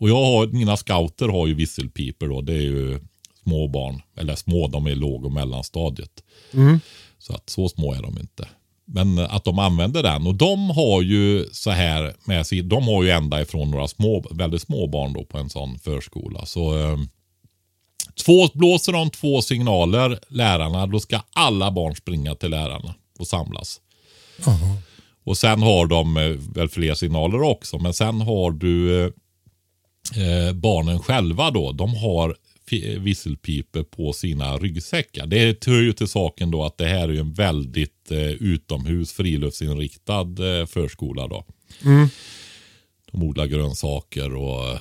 [0.00, 3.00] Och jag har, mina scouter har ju visselpipor då, det är ju
[3.44, 6.22] små barn, eller små, de är låg och mellanstadiet.
[7.18, 8.48] Så att så små är de inte.
[8.86, 10.26] Men att de använder den.
[10.26, 14.24] Och de har ju så här med sig, de har ju ända ifrån några små,
[14.30, 16.46] väldigt små barn då på en sån förskola.
[16.46, 16.98] Så eh,
[18.24, 23.80] två, blåser de två signaler, lärarna, då ska alla barn springa till lärarna och samlas.
[25.24, 26.22] Och sen har de eh,
[26.54, 29.10] väl fler signaler också, men sen har du eh,
[30.22, 32.36] eh, barnen själva då, de har
[32.98, 35.26] visselpipor på sina ryggsäckar.
[35.26, 39.12] Det hör ju till saken då att det här är ju en väldigt eh, utomhus
[39.12, 40.20] friluftsinriktad
[40.60, 41.44] eh, förskola då.
[43.12, 44.70] De odlar grönsaker och...
[44.70, 44.78] Eh,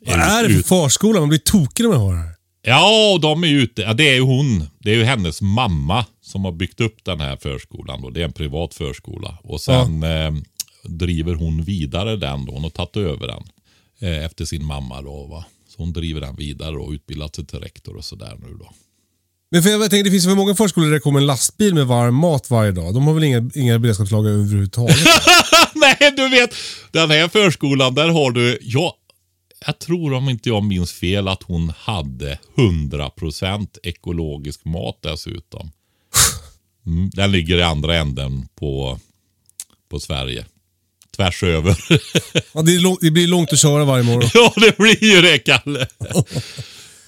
[0.00, 1.20] Vad är det för förskola?
[1.20, 2.34] Man blir tokig när man hör det här.
[2.62, 3.82] Ja, och de är ute.
[3.82, 4.66] Ja, det är ju hon.
[4.78, 8.02] Det är ju hennes mamma som har byggt upp den här förskolan.
[8.02, 8.10] Då.
[8.10, 9.38] Det är en privat förskola.
[9.42, 10.32] Och sen eh,
[10.84, 12.52] driver hon vidare den då.
[12.52, 13.42] Hon har tagit över den
[14.00, 15.02] eh, efter sin mamma.
[15.02, 15.44] Då, va?
[15.80, 18.72] Hon driver den vidare och utbildat sig till rektor och sådär nu då.
[19.50, 21.86] Men för jag tänker, det finns för många förskolor där det kommer en lastbil med
[21.86, 22.94] varm mat varje dag.
[22.94, 24.96] De har väl inga, inga beredskapslager överhuvudtaget?
[25.74, 26.54] Nej, du vet.
[26.90, 28.58] Den här förskolan, där har du...
[28.62, 28.96] Ja,
[29.66, 35.70] jag tror om inte jag minns fel att hon hade 100% ekologisk mat dessutom.
[36.86, 38.98] Mm, den ligger i andra änden på,
[39.90, 40.44] på Sverige.
[41.20, 41.76] Tvärs över.
[42.52, 44.30] ja, det, lång, det blir långt att köra varje morgon.
[44.34, 45.86] ja, det blir ju det, Kalle.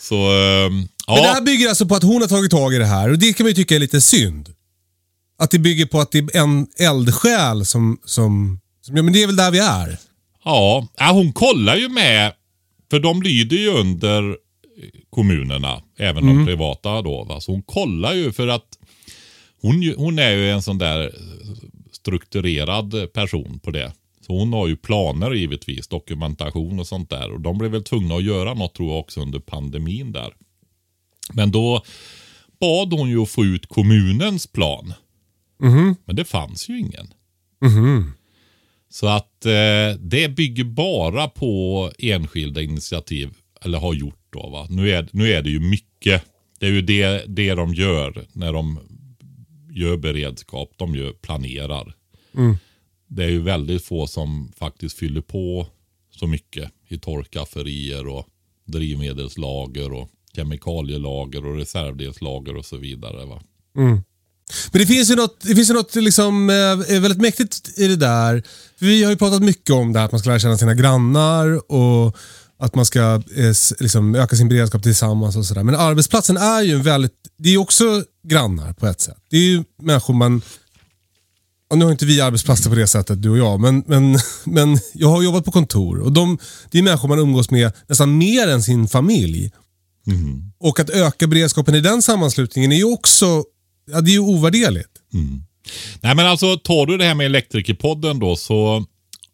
[0.00, 0.74] Så, ehm,
[1.06, 1.32] Men det ja.
[1.34, 3.44] här bygger alltså på att hon har tagit tag i det här och det kan
[3.44, 4.48] man ju tycka är lite synd.
[5.38, 9.22] Att det bygger på att det är en eldsjäl som, som, som ja men det
[9.22, 9.98] är väl där vi är.
[10.44, 12.32] Ja, ja, hon kollar ju med,
[12.90, 14.36] för de lyder ju under
[15.10, 17.24] kommunerna, även de privata då.
[17.24, 17.40] Va?
[17.40, 18.66] Så hon kollar ju för att
[19.62, 21.14] hon, hon är ju en sån där
[21.92, 23.92] strukturerad person på det.
[24.26, 27.32] Så hon har ju planer givetvis, dokumentation och sånt där.
[27.32, 30.34] Och de blev väl tvungna att göra något tror jag också under pandemin där.
[31.32, 31.82] Men då
[32.60, 34.94] bad hon ju att få ut kommunens plan.
[36.04, 37.06] Men det fanns ju ingen.
[38.88, 44.48] Så att eh, det bygger bara på enskilda initiativ, eller har gjort då.
[44.50, 44.66] Va?
[44.70, 46.24] Nu, är, nu är det ju mycket,
[46.58, 48.78] det är ju det, det de gör när de
[49.70, 51.94] gör beredskap, de gör, planerar.
[53.14, 55.66] Det är ju väldigt få som faktiskt fyller på
[56.10, 58.26] så mycket i torrkafferier och
[58.64, 63.26] drivmedelslager och kemikalielager och reservdelslager och så vidare.
[63.26, 63.42] Va?
[63.76, 64.02] Mm.
[64.72, 67.96] Men det finns ju något, det finns ju något liksom, eh, väldigt mäktigt i det
[67.96, 68.42] där.
[68.78, 71.72] Vi har ju pratat mycket om det här att man ska lära känna sina grannar
[71.72, 72.16] och
[72.58, 75.62] att man ska eh, liksom, öka sin beredskap tillsammans och sådär.
[75.62, 79.18] Men arbetsplatsen är ju väldigt, det är ju också grannar på ett sätt.
[79.30, 80.42] Det är ju människor man
[81.72, 84.78] och nu har inte vi arbetsplatser på det sättet, du och jag, men, men, men
[84.94, 86.38] jag har jobbat på kontor och de,
[86.70, 89.50] det är människor man umgås med nästan mer än sin familj.
[90.58, 93.44] Och att öka beredskapen i den sammanslutningen är ju också
[93.90, 94.90] ja, det är ju ovärderligt.
[96.00, 98.84] Nej men alltså tar du det här med Elektrikerpodden då så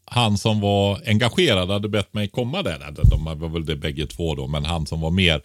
[0.05, 2.95] han som var engagerad hade bett mig komma där.
[3.11, 5.43] De var väl det bägge två då, men han som var mer.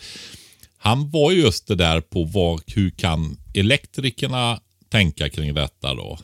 [0.77, 4.59] Han var ju just det där på vad, hur kan elektrikerna
[4.91, 6.17] tänka kring detta då?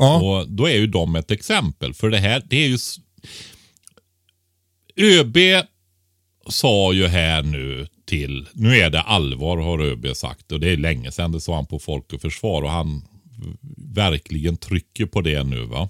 [0.00, 0.20] Ja.
[0.20, 1.94] Och då är ju de ett exempel.
[1.94, 2.78] För det här, det är ju...
[4.96, 5.36] ÖB
[6.48, 10.76] sa ju här nu till, nu är det allvar har ÖB sagt och det är
[10.76, 13.02] länge sedan det sa han på Folk och Försvar och han
[13.76, 15.88] verkligen trycker på det nu va.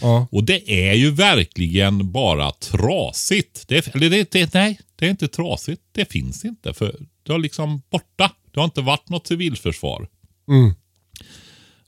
[0.00, 0.26] Ja.
[0.30, 3.68] Och det är ju verkligen bara trasigt.
[3.68, 5.82] Det eller det, det, nej, det är inte trasigt.
[5.92, 6.74] Det finns inte.
[6.74, 8.32] För det har liksom borta.
[8.52, 10.08] Det har inte varit något civilförsvar.
[10.48, 10.74] Mm.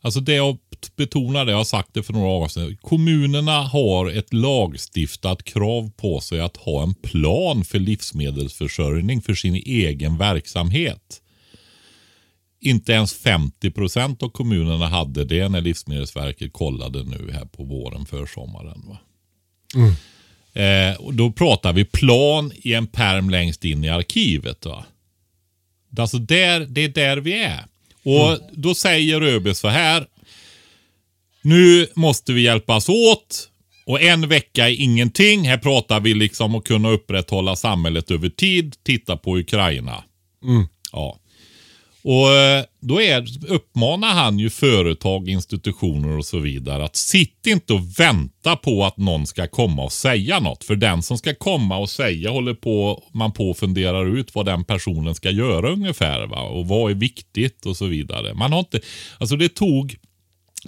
[0.00, 0.58] Alltså det jag
[0.96, 2.76] betonar, det jag har sagt det för några år sedan.
[2.80, 9.54] Kommunerna har ett lagstiftat krav på sig att ha en plan för livsmedelsförsörjning för sin
[9.54, 11.22] egen verksamhet.
[12.60, 18.06] Inte ens 50 procent av kommunerna hade det när Livsmedelsverket kollade nu här på våren
[18.06, 18.82] för sommaren.
[18.86, 18.98] Va?
[20.62, 24.66] Eh, och då pratar vi plan i en perm längst in i arkivet.
[24.66, 24.84] Va?
[25.98, 27.64] Alltså där, det är där vi är.
[28.02, 30.06] Och då säger ÖB så här.
[31.42, 33.48] Nu måste vi hjälpas åt.
[33.86, 35.48] Och en vecka är ingenting.
[35.48, 38.74] Här pratar vi liksom om att kunna upprätthålla samhället över tid.
[38.84, 40.04] Titta på Ukraina.
[40.92, 41.18] Ja.
[42.04, 47.72] Och eh, då är, uppmanar han ju företag, institutioner och så vidare att sitt inte
[47.72, 50.64] och vänta på att någon ska komma och säga något.
[50.64, 54.46] För den som ska komma och säga håller på, man på och funderar ut vad
[54.46, 56.26] den personen ska göra ungefär.
[56.26, 56.40] Va?
[56.40, 58.34] Och vad är viktigt och så vidare.
[58.34, 58.80] Man har inte,
[59.18, 59.96] alltså det tog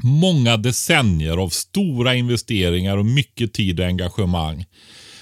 [0.02, 4.64] många decennier av stora investeringar och mycket tid och engagemang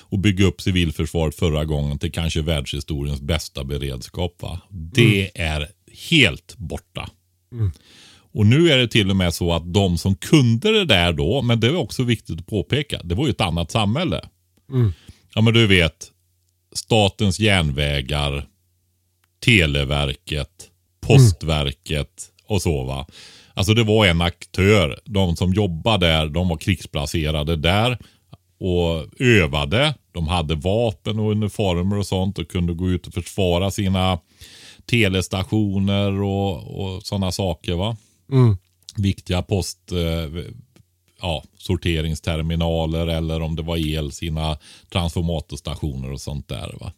[0.01, 4.43] och bygga upp civilförsvaret förra gången till kanske världshistoriens bästa beredskap.
[4.43, 4.61] Va?
[4.71, 5.69] Det är
[6.09, 7.11] helt borta.
[8.35, 11.43] Och nu är det till och med så att de som kunde det där då,
[11.43, 14.21] men det är också viktigt att påpeka, det var ju ett annat samhälle.
[15.35, 16.11] Ja men du vet,
[16.73, 18.47] Statens järnvägar,
[19.45, 20.71] Televerket,
[21.01, 23.07] Postverket och så va.
[23.55, 25.01] Alltså det var en aktör.
[25.05, 27.99] De som jobbade där, de var krigsplacerade där
[28.61, 29.95] och övade.
[30.13, 34.19] De hade vapen och uniformer och sånt och kunde gå ut och försvara sina
[34.87, 37.75] telestationer och, och sådana saker.
[37.75, 37.97] va.
[38.97, 39.79] Viktiga post...
[39.93, 40.43] Eh,
[41.21, 44.59] ja, sorteringsterminaler eller om det var el, sina
[44.93, 46.75] transformatorstationer och sånt där.
[46.81, 46.93] va.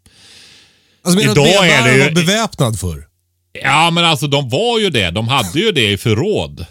[1.03, 3.09] Alltså menar Idag att är det ju- var beväpnad för?
[3.63, 5.11] Ja, men alltså de var ju det.
[5.11, 6.67] De hade ju det i förråd.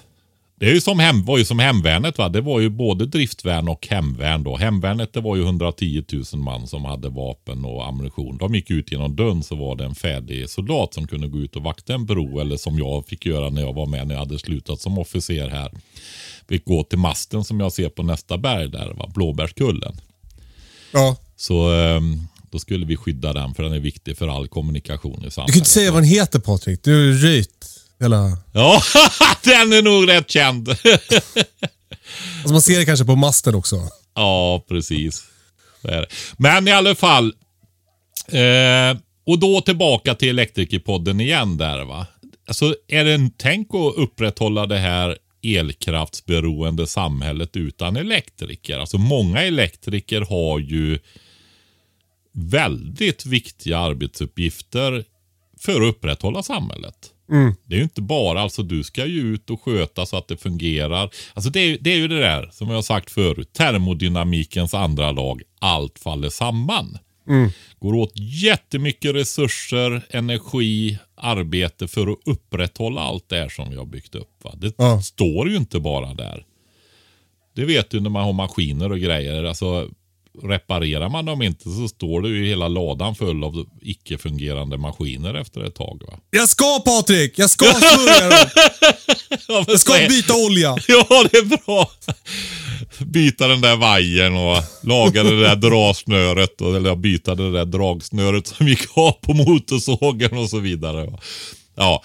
[0.55, 2.17] Det är ju som hem, var ju som hemvärnet.
[2.17, 2.29] Va?
[2.29, 4.43] Det var ju både driftvärn och hemvärn.
[4.43, 4.57] Då.
[4.57, 8.37] Hemvärnet det var ju 110 000 man som hade vapen och ammunition.
[8.37, 11.55] De gick ut genom dörren så var det en färdig soldat som kunde gå ut
[11.55, 12.39] och vakta en bro.
[12.39, 15.49] Eller som jag fick göra när jag var med när jag hade slutat som officer
[15.49, 15.71] här.
[16.49, 19.11] Fick gå till masten som jag ser på nästa berg där, va?
[19.15, 19.95] Blåbärskullen.
[20.93, 21.15] Ja.
[21.35, 25.31] Så ehm, då skulle vi skydda den för den är viktig för all kommunikation i
[25.31, 25.47] samhället.
[25.47, 26.79] Du kan inte säga vad den heter Patrik.
[26.83, 27.67] Du är röjt.
[27.99, 28.37] Hela...
[28.53, 28.81] Ja,
[29.43, 30.69] den är nog rätt känd.
[32.37, 33.89] Alltså man ser det kanske på masten också.
[34.15, 35.23] ja, precis.
[35.81, 36.05] Det.
[36.37, 37.33] Men i alla fall.
[38.27, 42.07] Eh, och då tillbaka till Elektrikerpodden igen där va.
[42.47, 48.79] Alltså är det en tänk att upprätthålla det här elkraftsberoende samhället utan elektriker.
[48.79, 50.99] Alltså många elektriker har ju
[52.33, 55.03] väldigt viktiga arbetsuppgifter
[55.59, 57.09] för att upprätthålla samhället.
[57.65, 60.37] Det är ju inte bara, alltså du ska ju ut och sköta så att det
[60.37, 61.09] fungerar.
[61.33, 65.11] Alltså det är, det är ju det där som jag har sagt förut, termodynamikens andra
[65.11, 65.41] lag.
[65.59, 66.97] Allt faller samman.
[67.79, 73.85] Går åt jättemycket resurser, energi, arbete för att upprätthålla allt det här som vi har
[73.85, 74.43] byggt upp.
[74.43, 74.53] Va?
[74.57, 75.01] Det Ja.
[75.01, 76.45] står ju inte bara där.
[77.55, 79.43] Det vet du när man har maskiner och grejer.
[79.43, 79.89] Alltså,
[80.43, 85.63] reparerar man dem inte så står det ju hela ladan full av icke-fungerande maskiner efter
[85.63, 86.01] ett tag.
[86.07, 86.13] Va?
[86.29, 87.39] Jag ska Patrik!
[87.39, 88.49] Jag ska smörja dem!
[89.47, 90.77] Ja, Jag ska byta olja!
[90.87, 91.91] Ja, det är bra.
[93.05, 96.61] Byta den där vajern och laga det där dragsnöret.
[96.61, 101.05] Och, eller byta det där dragsnöret som gick av på motorsågen och så vidare.
[101.05, 101.19] va.
[101.75, 102.03] Ja,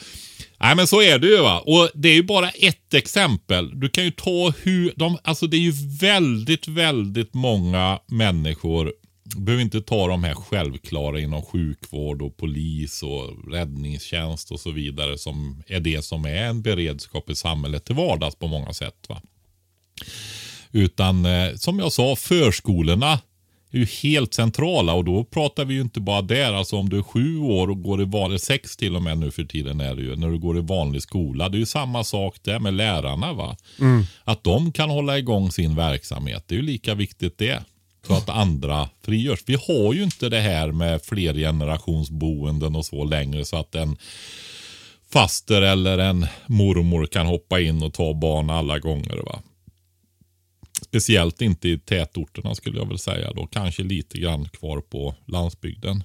[0.61, 1.43] Nej, men så är det ju.
[1.43, 1.61] va.
[1.61, 3.81] Och Det är ju bara ett exempel.
[3.81, 4.93] Du kan ju ta hur...
[4.97, 8.93] De, alltså det är ju väldigt, väldigt många människor.
[9.25, 14.71] Du behöver inte ta de här självklara inom sjukvård och polis och räddningstjänst och så
[14.71, 15.19] vidare.
[15.19, 19.07] Som är det som är en beredskap i samhället till vardags på många sätt.
[19.09, 19.23] va.
[20.73, 23.19] Utan eh, som jag sa, förskolorna
[23.71, 26.53] är ju helt centrala och då pratar vi ju inte bara där.
[26.53, 29.31] Alltså om du är sju år och går i vanlig, sex till och med nu
[29.31, 31.49] för tiden är det ju, när du går i vanlig skola.
[31.49, 33.57] Det är ju samma sak där med lärarna va.
[34.25, 37.63] Att de kan hålla igång sin verksamhet, det är ju lika viktigt det.
[38.07, 39.43] Så att andra frigörs.
[39.47, 43.97] Vi har ju inte det här med flergenerationsboenden och så längre så att en
[45.13, 49.17] faster eller en mormor kan hoppa in och ta barn alla gånger.
[49.17, 49.43] va.
[50.83, 53.47] Speciellt inte i tätorterna skulle jag väl säga då.
[53.47, 56.03] Kanske lite grann kvar på landsbygden.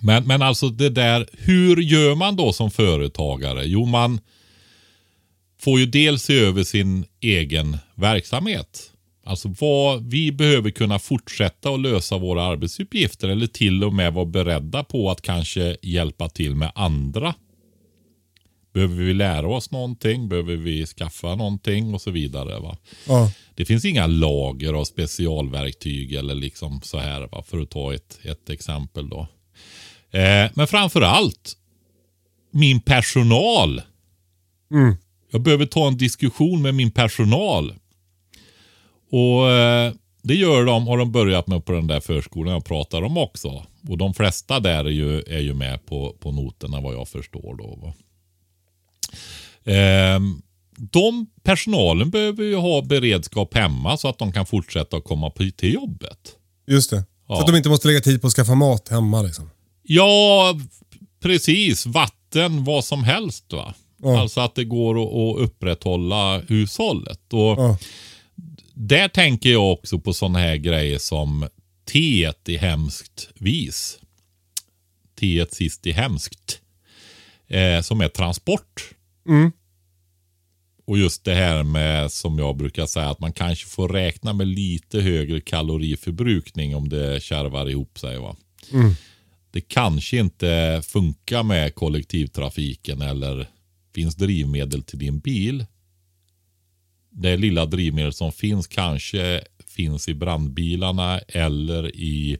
[0.00, 3.64] Men, men alltså det där, hur gör man då som företagare?
[3.64, 4.20] Jo, man
[5.60, 8.92] får ju dels se över sin egen verksamhet.
[9.24, 14.24] Alltså vad vi behöver kunna fortsätta att lösa våra arbetsuppgifter eller till och med vara
[14.24, 17.34] beredda på att kanske hjälpa till med andra.
[18.72, 20.28] Behöver vi lära oss någonting?
[20.28, 22.60] Behöver vi skaffa någonting och så vidare.
[22.60, 22.76] Va?
[23.08, 23.30] Ja.
[23.54, 27.42] Det finns inga lager av specialverktyg eller liksom så här va?
[27.46, 29.26] för att ta ett, ett exempel då.
[30.10, 31.56] Eh, men framför allt
[32.50, 33.82] min personal.
[34.70, 34.96] Mm.
[35.30, 37.74] Jag behöver ta en diskussion med min personal.
[39.10, 39.92] Och eh,
[40.22, 43.66] det gör de, har de börjat med på den där förskolan jag pratar om också.
[43.88, 47.56] Och de flesta där är ju, är ju med på, på noterna vad jag förstår
[47.56, 47.78] då.
[47.82, 47.92] Va?
[49.64, 50.20] Eh,
[50.76, 55.74] de personalen behöver ju ha beredskap hemma så att de kan fortsätta att komma till
[55.74, 56.18] jobbet.
[56.66, 57.04] Just det.
[57.28, 57.34] Ja.
[57.36, 59.50] Så att de inte måste lägga tid på att skaffa mat hemma liksom.
[59.82, 60.54] Ja,
[61.22, 61.86] precis.
[61.86, 63.52] Vatten, vad som helst.
[63.52, 63.74] va.
[64.02, 64.20] Ja.
[64.20, 67.32] Alltså att det går att, att upprätthålla hushållet.
[67.32, 67.78] Och Ja.
[68.80, 71.48] Där tänker jag också på sådana här grejer som
[71.92, 73.98] teet i hemskt vis.
[75.20, 76.60] Teet sist i hemskt.
[77.48, 78.90] Eh, som är transport.
[79.28, 79.52] Mm.
[80.84, 84.46] Och just det här med som jag brukar säga att man kanske får räkna med
[84.46, 88.18] lite högre kaloriförbrukning om det kärvar ihop sig.
[88.18, 88.36] Va?
[88.72, 88.94] Mm.
[89.50, 93.48] Det kanske inte funkar med kollektivtrafiken eller
[93.94, 95.66] finns drivmedel till din bil.
[97.10, 102.38] Det lilla drivmedel som finns kanske finns i brandbilarna eller i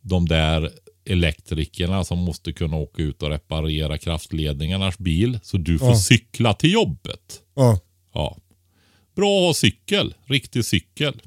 [0.00, 0.72] de där
[1.04, 5.38] elektrikerna som måste kunna åka ut och reparera kraftledningarnas bil.
[5.42, 5.96] Så du får Ja.
[5.96, 7.40] cykla till jobbet.
[7.54, 7.78] Ja.
[8.14, 8.36] Ja.
[9.16, 10.14] Bra att ha cykel.
[10.24, 11.20] Riktig cykel.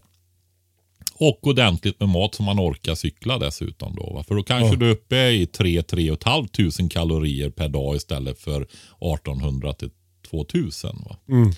[1.18, 3.96] Och ordentligt med mat som man orkar cykla dessutom.
[3.96, 4.24] Då, va?
[4.24, 4.76] För då kanske Ja.
[4.76, 5.84] du är uppe i 3
[6.24, 8.62] 500 kalorier per dag istället för
[9.00, 9.90] 1800 till
[10.30, 11.04] 2000.
[11.10, 11.18] Va?
[11.30, 11.52] Mm.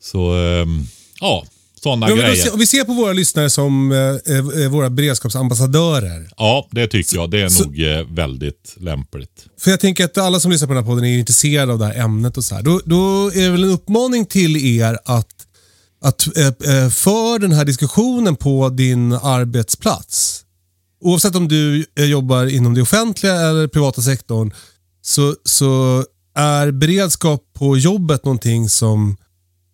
[0.00, 0.82] Så ehm,
[1.20, 1.44] ja,
[1.82, 2.30] sådana Ja, grejer.
[2.30, 6.28] vi, ser, vi ser på våra lyssnare som eh, eh, våra beredskapsambassadörer.
[6.36, 7.30] Ja, det tycker jag.
[7.30, 9.46] Det är så- nog eh, väldigt lämpligt.
[9.60, 11.86] För jag tänker att alla som lyssnar på den här podden är intresserade av det
[11.86, 12.62] här ämnet och så här.
[12.62, 15.26] Då, då är det väl en uppmaning till er att,
[16.04, 20.38] att eh, eh, för den här diskussionen på din arbetsplats.
[21.04, 24.52] Oavsett om du eh, jobbar inom det offentliga eller privata sektorn
[25.02, 26.04] så, så
[26.34, 29.16] är beredskap på jobbet någonting som,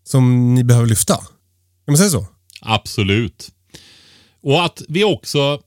[0.09, 1.18] som ni behöver lyfta.
[1.89, 2.26] Kan man säga så?
[2.61, 3.49] Absolut.
[4.43, 5.61] Och att vi också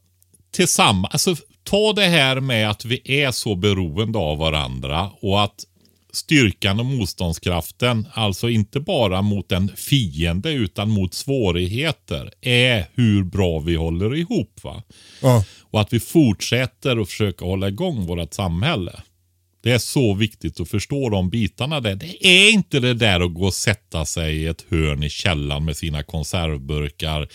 [0.51, 5.65] tillsammans, alltså ta det här med att vi är så beroende av varandra och att
[6.13, 13.59] styrkan och motståndskraften, alltså inte bara mot en fiende utan mot svårigheter, är hur bra
[13.59, 14.59] vi håller ihop.
[14.63, 14.84] va?
[15.22, 15.43] Ja.
[15.61, 19.01] Och att vi fortsätter att försöka hålla igång vårt samhälle.
[19.64, 21.95] Det är så viktigt att förstå de bitarna där.
[21.95, 25.66] Det är inte det där att gå och sätta sig i ett hörn i källaren
[25.66, 27.28] med sina konservburkar,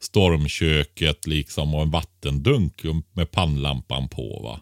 [0.00, 2.82] stormköket liksom och en vattendunk
[3.12, 4.40] med pannlampan på.
[4.42, 4.60] va.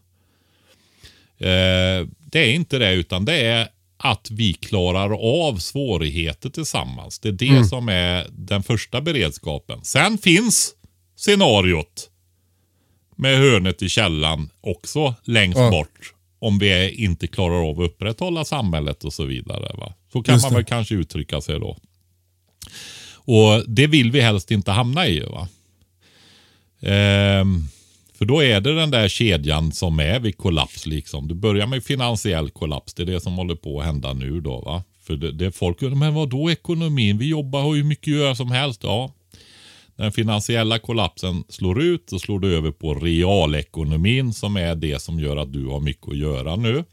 [1.46, 5.12] Eh, det är inte det utan det är att vi klarar
[5.46, 7.18] av svårigheter tillsammans.
[7.18, 9.84] Det är det som är den första beredskapen.
[9.84, 10.74] Sen finns
[11.16, 12.10] scenariot
[13.16, 15.70] med hörnet i källan också längst Ja.
[15.70, 16.14] bort.
[16.42, 19.72] Om vi inte klarar av att upprätthålla samhället och så vidare.
[19.78, 19.94] Va?
[20.12, 20.56] Så kan Just man det.
[20.58, 21.76] väl kanske uttrycka sig då.
[23.14, 25.20] Och det vill vi helst inte hamna i.
[25.20, 25.48] va.
[26.80, 27.68] Ehm,
[28.14, 30.86] för då är det den där kedjan som är vid kollaps.
[30.86, 31.28] Liksom.
[31.28, 32.94] Du börjar med finansiell kollaps.
[32.94, 34.40] Det är det som håller på att hända nu.
[34.40, 34.84] då va.
[35.02, 37.18] För det, det är folk, men vad då ekonomin?
[37.18, 38.80] Vi jobbar, har ju mycket att göra som helst.
[38.84, 39.12] Ja,
[39.96, 45.20] den finansiella kollapsen slår ut så slår det över på realekonomin som är det som
[45.20, 46.84] gör att du har mycket att göra nu.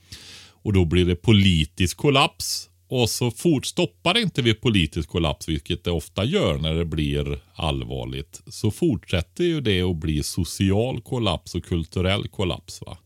[0.64, 2.70] Och då blir det politisk kollaps.
[2.90, 7.40] Och så fort stoppar inte vid politisk kollaps, vilket det ofta gör när det blir
[7.54, 12.82] allvarligt, så fortsätter ju det att bli social kollaps och kulturell kollaps.
[12.82, 12.98] va.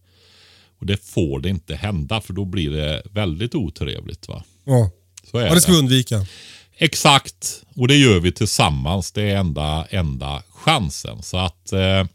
[0.80, 4.28] Och det får det inte hända för då blir det väldigt otrevligt.
[4.28, 4.44] va.
[4.64, 4.91] Ja.
[5.32, 6.26] Så är ja, det ska vi undvika.
[6.78, 9.12] Exakt, och det gör vi tillsammans.
[9.12, 11.24] Det är enda, enda chansen.
[11.24, 12.06] Så att eh,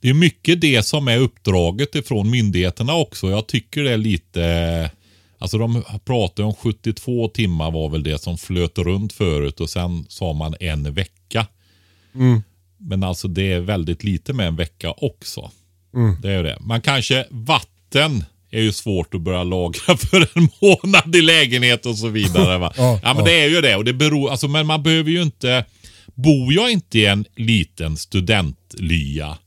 [0.00, 3.30] Det är mycket det som är uppdraget ifrån myndigheterna också.
[3.30, 4.90] Jag tycker det är lite...
[5.38, 10.06] Alltså de pratar om 72 timmar var väl det som flöt runt förut och sen
[10.08, 11.46] sa man en vecka.
[12.78, 15.50] Men alltså det är väldigt lite med en vecka också.
[16.22, 16.58] Det är det.
[16.60, 21.98] Man kanske vatten är ju svårt att börja lagra för en månad i lägenhet och
[21.98, 22.58] så vidare.
[22.58, 22.72] Va?
[22.76, 23.76] Ja, ja, men det är ju det.
[23.76, 25.64] Och det beror, alltså, men man behöver ju inte...
[26.14, 29.38] Bor jag inte i en liten studentlya,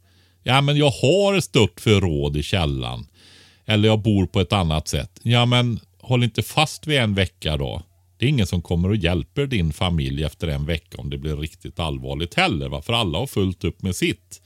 [0.44, 3.06] ja men jag har stort förråd i källaren.
[3.66, 5.20] Eller jag bor på ett annat sätt.
[5.24, 7.84] Ja men håll inte fast vid en vecka då.
[8.18, 11.36] Det är ingen som kommer och hjälper din familj efter en vecka om det blir
[11.36, 12.70] riktigt allvarligt heller.
[12.70, 12.82] Va?
[12.82, 14.42] För alla har fullt upp med sitt.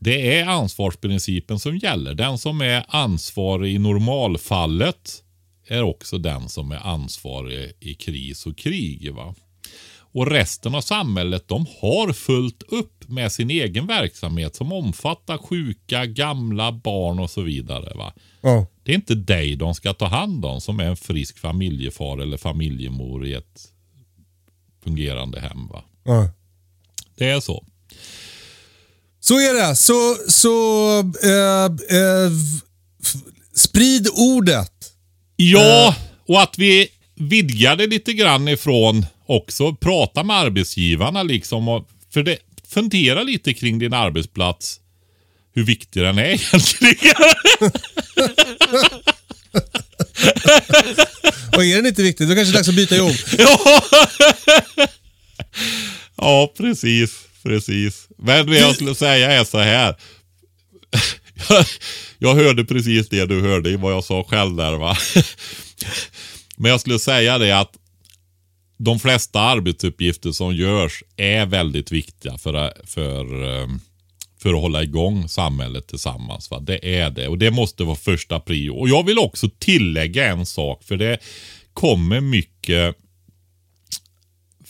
[0.00, 2.14] Det är ansvarsprincipen som gäller.
[2.14, 5.24] Den som är ansvarig i normalfallet
[5.66, 9.14] är också den som är ansvarig i kris och krig.
[9.14, 9.34] Va?
[10.12, 16.06] Och resten av samhället de har fullt upp med sin egen verksamhet som omfattar sjuka,
[16.06, 17.92] gamla, barn och så vidare.
[17.94, 18.12] Va?
[18.40, 18.66] Ja.
[18.82, 22.36] Det är inte dig de ska ta hand om som är en frisk familjefar eller
[22.36, 23.68] familjemor i ett
[24.84, 25.66] fungerande hem.
[25.66, 25.84] Va?
[26.04, 26.30] Ja.
[27.16, 27.64] Det är så.
[29.20, 29.76] Så är det.
[29.76, 31.64] Så, så eh,
[31.98, 32.30] eh,
[33.54, 34.72] sprid ordet.
[35.36, 35.96] Ja,
[36.28, 41.68] och att vi vidgar det lite grann ifrån också prata med arbetsgivarna liksom.
[41.68, 42.38] Och, för det,
[42.68, 44.80] fundera lite kring din arbetsplats.
[45.54, 47.14] Hur viktig den är egentligen.
[51.56, 53.14] Och är den inte viktig, då kanske det är dags att byta jobb.
[56.16, 57.27] ja, precis.
[57.42, 58.08] Precis.
[58.18, 59.96] Men det jag skulle säga är så här.
[62.18, 64.96] Jag, hörde precis det du hörde i vad jag sa själv där va.
[66.56, 67.72] Men jag skulle säga det att
[68.78, 73.68] de flesta arbetsuppgifter som görs är väldigt viktiga för, för, eh,
[74.42, 76.50] för att hålla igång samhället tillsammans.
[76.50, 76.60] Va?
[76.60, 78.70] Det är det och det måste vara första prio.
[78.70, 81.18] Och jag vill också tillägga en sak för det
[81.72, 82.96] kommer mycket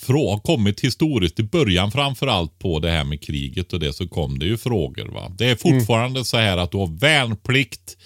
[0.07, 1.41] har kommit historiskt.
[1.41, 5.09] I början framförallt på det här med kriget och det så kom det ju frågor.
[5.09, 5.33] Va?
[5.39, 7.97] Det är fortfarande så här att du har värnplikt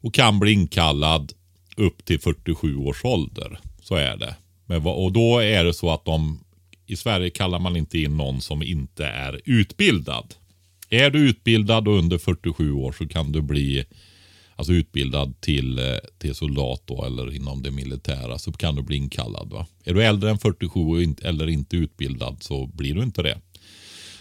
[0.00, 1.32] och kan bli inkallad
[1.76, 3.58] upp till 47 års ålder.
[3.82, 4.36] Så är det.
[4.66, 6.44] Men, och då är det så att de
[6.86, 10.34] i Sverige kallar man inte in någon som inte är utbildad.
[10.90, 13.84] Är du utbildad och under 47 år så kan du bli
[14.62, 18.96] alltså utbildad till, eh, till soldat då, eller inom det militära så kan du bli
[18.96, 19.50] inkallad.
[19.50, 19.66] Va?
[19.84, 23.38] Är du äldre än 47 och inte, eller inte utbildad så blir du inte det.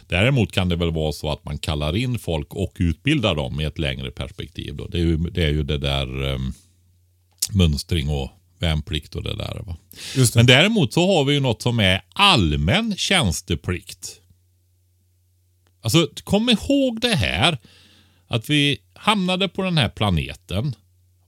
[0.08, 3.64] Däremot kan det väl vara så att man kallar in folk och utbildar dem i
[3.64, 4.76] ett längre perspektiv.
[4.76, 4.88] Då.
[4.88, 6.54] Det, är ju, det är ju det där um,
[7.54, 8.30] mönstring och
[8.60, 9.62] värnplikt och det där.
[9.66, 9.78] Va?
[10.16, 10.36] Det.
[10.36, 14.22] Men däremot så har vi ju något som är allmän tjänsteplikt.
[15.82, 17.58] Alltså kom ihåg det här
[18.28, 20.76] att vi hamnade på den här planeten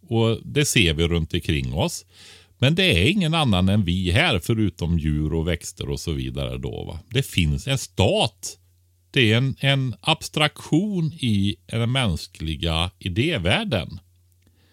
[0.07, 2.05] och det ser vi runt omkring oss.
[2.57, 6.57] Men det är ingen annan än vi här förutom djur och växter och så vidare.
[6.57, 6.99] Då, va?
[7.09, 8.57] Det finns en stat.
[9.11, 13.99] Det är en, en abstraktion i den mänskliga idévärlden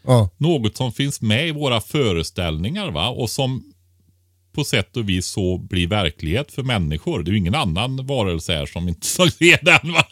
[0.03, 0.31] Ja.
[0.37, 3.09] något som finns med i våra föreställningar va?
[3.09, 3.73] och som
[4.53, 7.23] på sätt och vis så blir verklighet för människor.
[7.23, 10.07] Det är ju ingen annan varelse här som inte ser den va?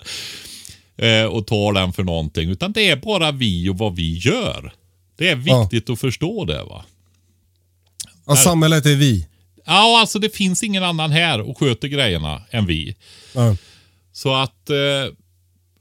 [0.99, 2.51] Eh, och tar den för någonting.
[2.51, 4.73] Utan det är bara vi och vad vi gör.
[5.17, 6.65] Det är viktigt att förstå det.
[6.65, 6.85] va.
[8.27, 9.27] Ja, samhället är vi.
[9.65, 12.97] Ja, alltså det finns ingen annan här och sköter grejerna än vi.
[13.35, 13.57] Ja.
[14.13, 15.15] Så att, eh,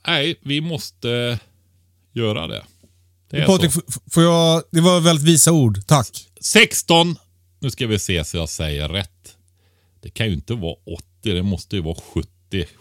[0.08, 1.40] nej, vi måste
[2.14, 2.64] göra det.
[3.30, 3.72] Det Patrik,
[4.12, 4.64] får jag...
[4.72, 5.88] Det var väldigt visa ord.
[5.88, 6.28] Tack.
[6.42, 7.16] 16.
[7.60, 9.36] Nu ska vi se så jag säger rätt.
[10.02, 12.30] Det kan ju inte vara 80, det måste ju vara 70.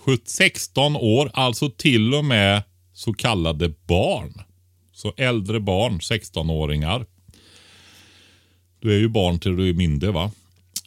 [0.05, 2.63] 70 16 år, alltså till och med
[2.95, 4.43] så kallade barn.
[4.95, 7.07] Så äldre barn, 16-åringar.
[8.81, 10.31] Du är ju barn till du är mindre va?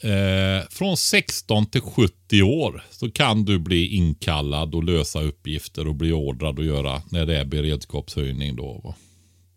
[0.02, 5.96] Eh, från 16 till 70 år så kan du bli inkallad och lösa uppgifter och
[5.96, 8.82] bli ordrad att göra när det är beredskapshöjning då.
[8.84, 8.96] Va?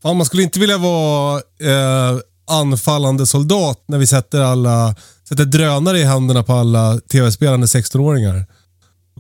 [0.03, 4.95] Ja, man skulle inte vilja vara eh, anfallande soldat när vi sätter alla
[5.29, 8.45] sätter drönare i händerna på alla tv-spelande 16-åringar.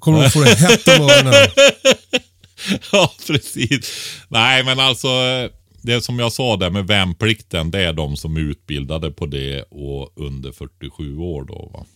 [0.02, 1.34] Kommer de få det hett om öronen.
[2.92, 3.90] Ja, precis.
[4.28, 5.08] Nej, men alltså
[5.82, 9.62] det som jag sa där med värnplikten, det är de som är utbildade på det
[9.62, 11.70] och under 47 år då.
[11.74, 11.86] Va?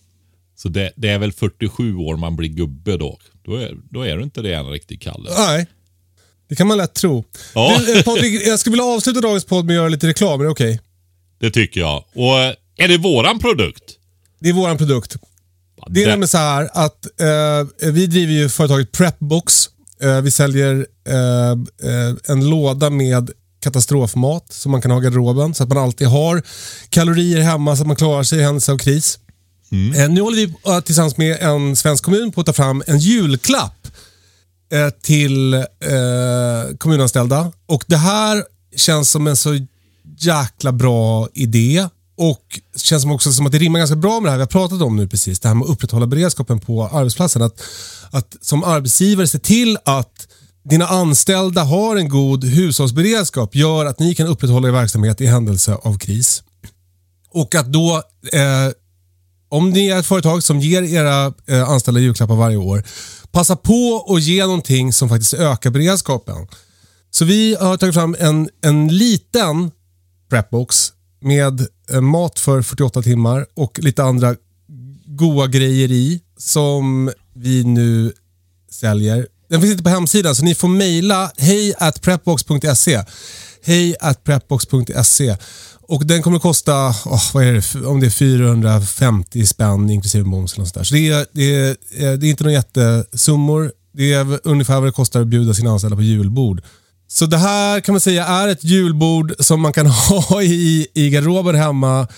[0.57, 3.19] Så det, det är väl 47 år man blir gubbe då.
[3.45, 5.31] Då är, då är du inte det en riktig Kalle.
[5.39, 5.67] Nej,
[6.49, 7.25] det kan man lätt tro.
[7.55, 7.79] Ja.
[7.87, 10.41] Du, eh, Patrik, jag skulle vilja avsluta dagens podd med att göra lite reklam.
[10.41, 10.81] Är det okej?
[11.39, 12.05] Det tycker jag.
[12.15, 12.37] Och
[12.77, 13.99] är det våran produkt?
[14.39, 15.17] Det är våran produkt.
[15.91, 19.69] Det är nämligen så här att eh, vi driver ju företaget Prepbox.
[20.03, 21.51] Eh, vi säljer eh,
[21.91, 23.31] eh, en låda med
[23.61, 26.43] katastrofmat som man kan ha i garderoben så att man alltid har
[26.89, 29.19] kalorier hemma så att man klarar sig i händelse av kris.
[29.97, 32.99] Eh, nu håller vi eh, tillsammans med en svensk kommun på att ta fram en
[32.99, 33.73] julklapp
[35.03, 35.65] till
[36.79, 37.53] kommunanställda.
[37.67, 38.45] Och det här
[38.77, 39.59] känns som en så
[40.19, 41.89] jäkla bra idé.
[42.17, 44.47] Och känns som också som att det rimmar ganska bra med det här vi har
[44.47, 45.41] pratat om nu precis.
[45.41, 47.43] Det här med att upprätthålla beredskapen på arbetsplatsen.
[47.43, 47.63] Att,
[48.11, 50.29] att som arbetsgivare se till att
[50.65, 55.75] dina anställda har en god hushållsberedskap gör att ni kan upprätthålla er verksamhet i händelse
[55.83, 56.43] av kris.
[57.31, 58.03] Och att då,
[58.33, 58.73] eh,
[59.49, 62.85] om ni är ett företag som ger era eh, anställda julklappar varje år,
[63.31, 66.49] passa på att ge någonting som faktiskt ökar beredskapen.
[67.11, 69.71] Så vi har tagit fram en, en liten
[70.31, 74.37] prepbox med Eh, mat för 48 timmar och lite andra
[75.07, 78.13] goda grejer i som vi nu
[78.71, 79.27] säljer.
[79.49, 83.05] Den finns inte på hemsidan så ni får mejla hej at prepbox.se.
[83.65, 85.37] Hej at prepbox.se.
[85.89, 90.25] Och den kommer att kosta, oh, vad är det, om det är 450 spänn inklusive
[90.25, 90.85] moms eller något sånt där.
[90.85, 93.73] Så det är, det, är, eh, det är inte några jättesummor.
[93.93, 96.63] Det är ungefär vad det kostar att bjuda sina anställda på julbord.
[97.09, 99.87] Så det här kan man säga är ett julbord som man kan
[100.31, 102.09] ha i, i garderoben hemma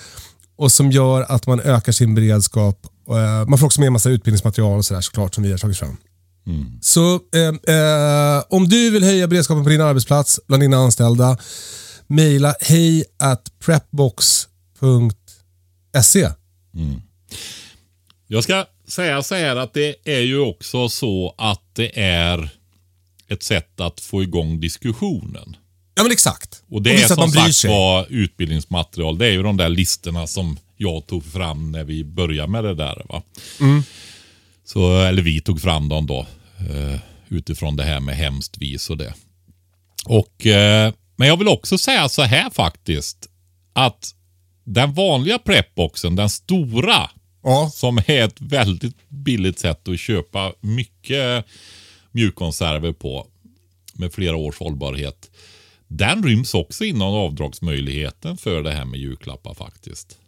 [0.57, 2.87] och som gör att man ökar sin beredskap.
[3.09, 5.79] Eh, Man får också med en massa utbildningsmaterial och sådär såklart som vi har tagit
[5.79, 5.97] fram.
[6.81, 11.37] Så eh, eh, om du vill höja beredskapen på din arbetsplats bland dina anställda,
[12.07, 14.49] mejla hej at prepbox.se.
[18.27, 22.51] Jag ska säga så här att det är ju också så att det är
[23.29, 25.57] ett sätt att få igång diskussionen.
[25.95, 26.63] Ja men exakt.
[26.71, 27.71] Och det visa är som sagt sig.
[27.71, 29.19] var utbildningsmaterial.
[29.19, 32.75] Det är ju de där listorna som jag tog fram när vi började med det
[32.75, 33.03] där.
[33.09, 33.23] Va?
[33.61, 33.83] Mm.
[34.65, 36.27] Så, eller vi tog fram dem då.
[36.71, 39.15] Eh, utifrån det här med hemskt vis och det.
[40.05, 43.29] Och, eh, men jag vill också säga så här faktiskt.
[43.73, 44.15] Att
[44.65, 47.11] den vanliga prepboxen, den stora,
[47.43, 47.71] Ja.
[47.75, 51.45] som är ett väldigt billigt sätt att köpa mycket
[52.13, 53.27] mjukkonserver på
[53.95, 55.31] med flera års hållbarhet.
[55.89, 60.19] Den ryms också inom avdragsmöjligheten för det här med julklappar faktiskt.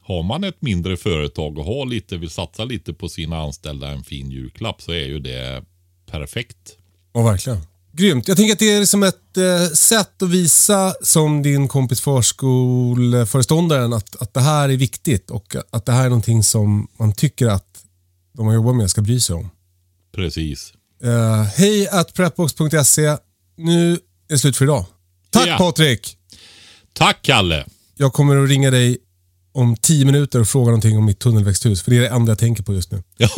[0.00, 4.04] Har man ett mindre företag och har lite, vill satsa lite på sina anställda en
[4.04, 5.64] fin julklapp så är ju det
[6.10, 6.76] perfekt.
[7.12, 7.58] Ja, verkligen.
[7.92, 8.28] Grymt.
[8.28, 13.92] Jag tänker att det är liksom ett eh, sätt att visa som din kompis förskoleföreståndaren
[13.92, 17.46] att, att det här är viktigt och att det här är någonting som man tycker
[17.46, 17.84] att
[18.32, 19.50] de man jobbar med ska bry sig om.
[20.14, 20.72] Precis.
[21.04, 23.16] Uh, hej at prepbox.se.
[23.56, 23.98] Nu är
[24.28, 24.84] det slut för idag.
[25.30, 25.58] Tack Ja.
[25.58, 26.16] Patrik!
[26.92, 27.64] Tack Kalle!
[27.96, 28.98] Jag kommer att ringa dig
[29.54, 31.82] om tio minuter och fråga någonting om mitt tunnelväxthus.
[31.82, 33.02] För det är det enda jag tänker på just nu.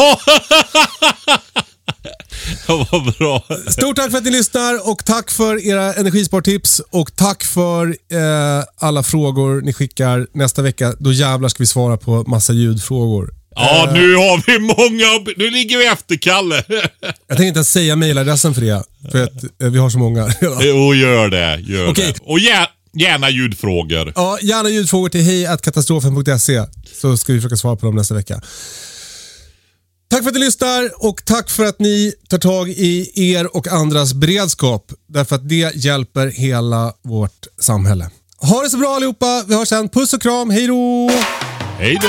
[2.69, 3.45] Ja, vad bra.
[3.69, 8.65] Stort tack för att ni lyssnar och tack för era energispartips och tack för eh,
[8.77, 10.27] alla frågor ni skickar.
[10.33, 13.35] Nästa vecka, då jävlar ska vi svara på massa ljudfrågor.
[13.57, 15.33] Ja, nu har vi många.
[15.37, 16.65] Nu ligger vi efter Kalle.
[16.69, 20.35] Jag tänker inte ens säga mejladressen för det, för att eh, vi har så många.
[20.41, 21.61] Jo, gör det.
[21.61, 22.15] Gör Okej.
[22.15, 22.21] det.
[22.23, 22.67] Och gär,
[22.99, 24.13] gärna ljudfrågor.
[24.17, 26.65] Ja, gärna ljudfrågor till hejkatastrofen.se
[27.01, 28.41] så ska vi försöka svara på dem nästa vecka.
[30.11, 33.69] Tack för att ni lyssnar och tack för att ni tar tag i er och
[33.69, 34.93] andras beredskap.
[35.09, 38.11] Därför att det hjälper hela vårt samhälle.
[38.37, 39.45] Ha det så bra allihopa.
[39.49, 39.89] Vi hörs sen.
[39.89, 40.51] Puss och kram.
[40.51, 41.11] Hej då!
[41.79, 42.09] Hej då.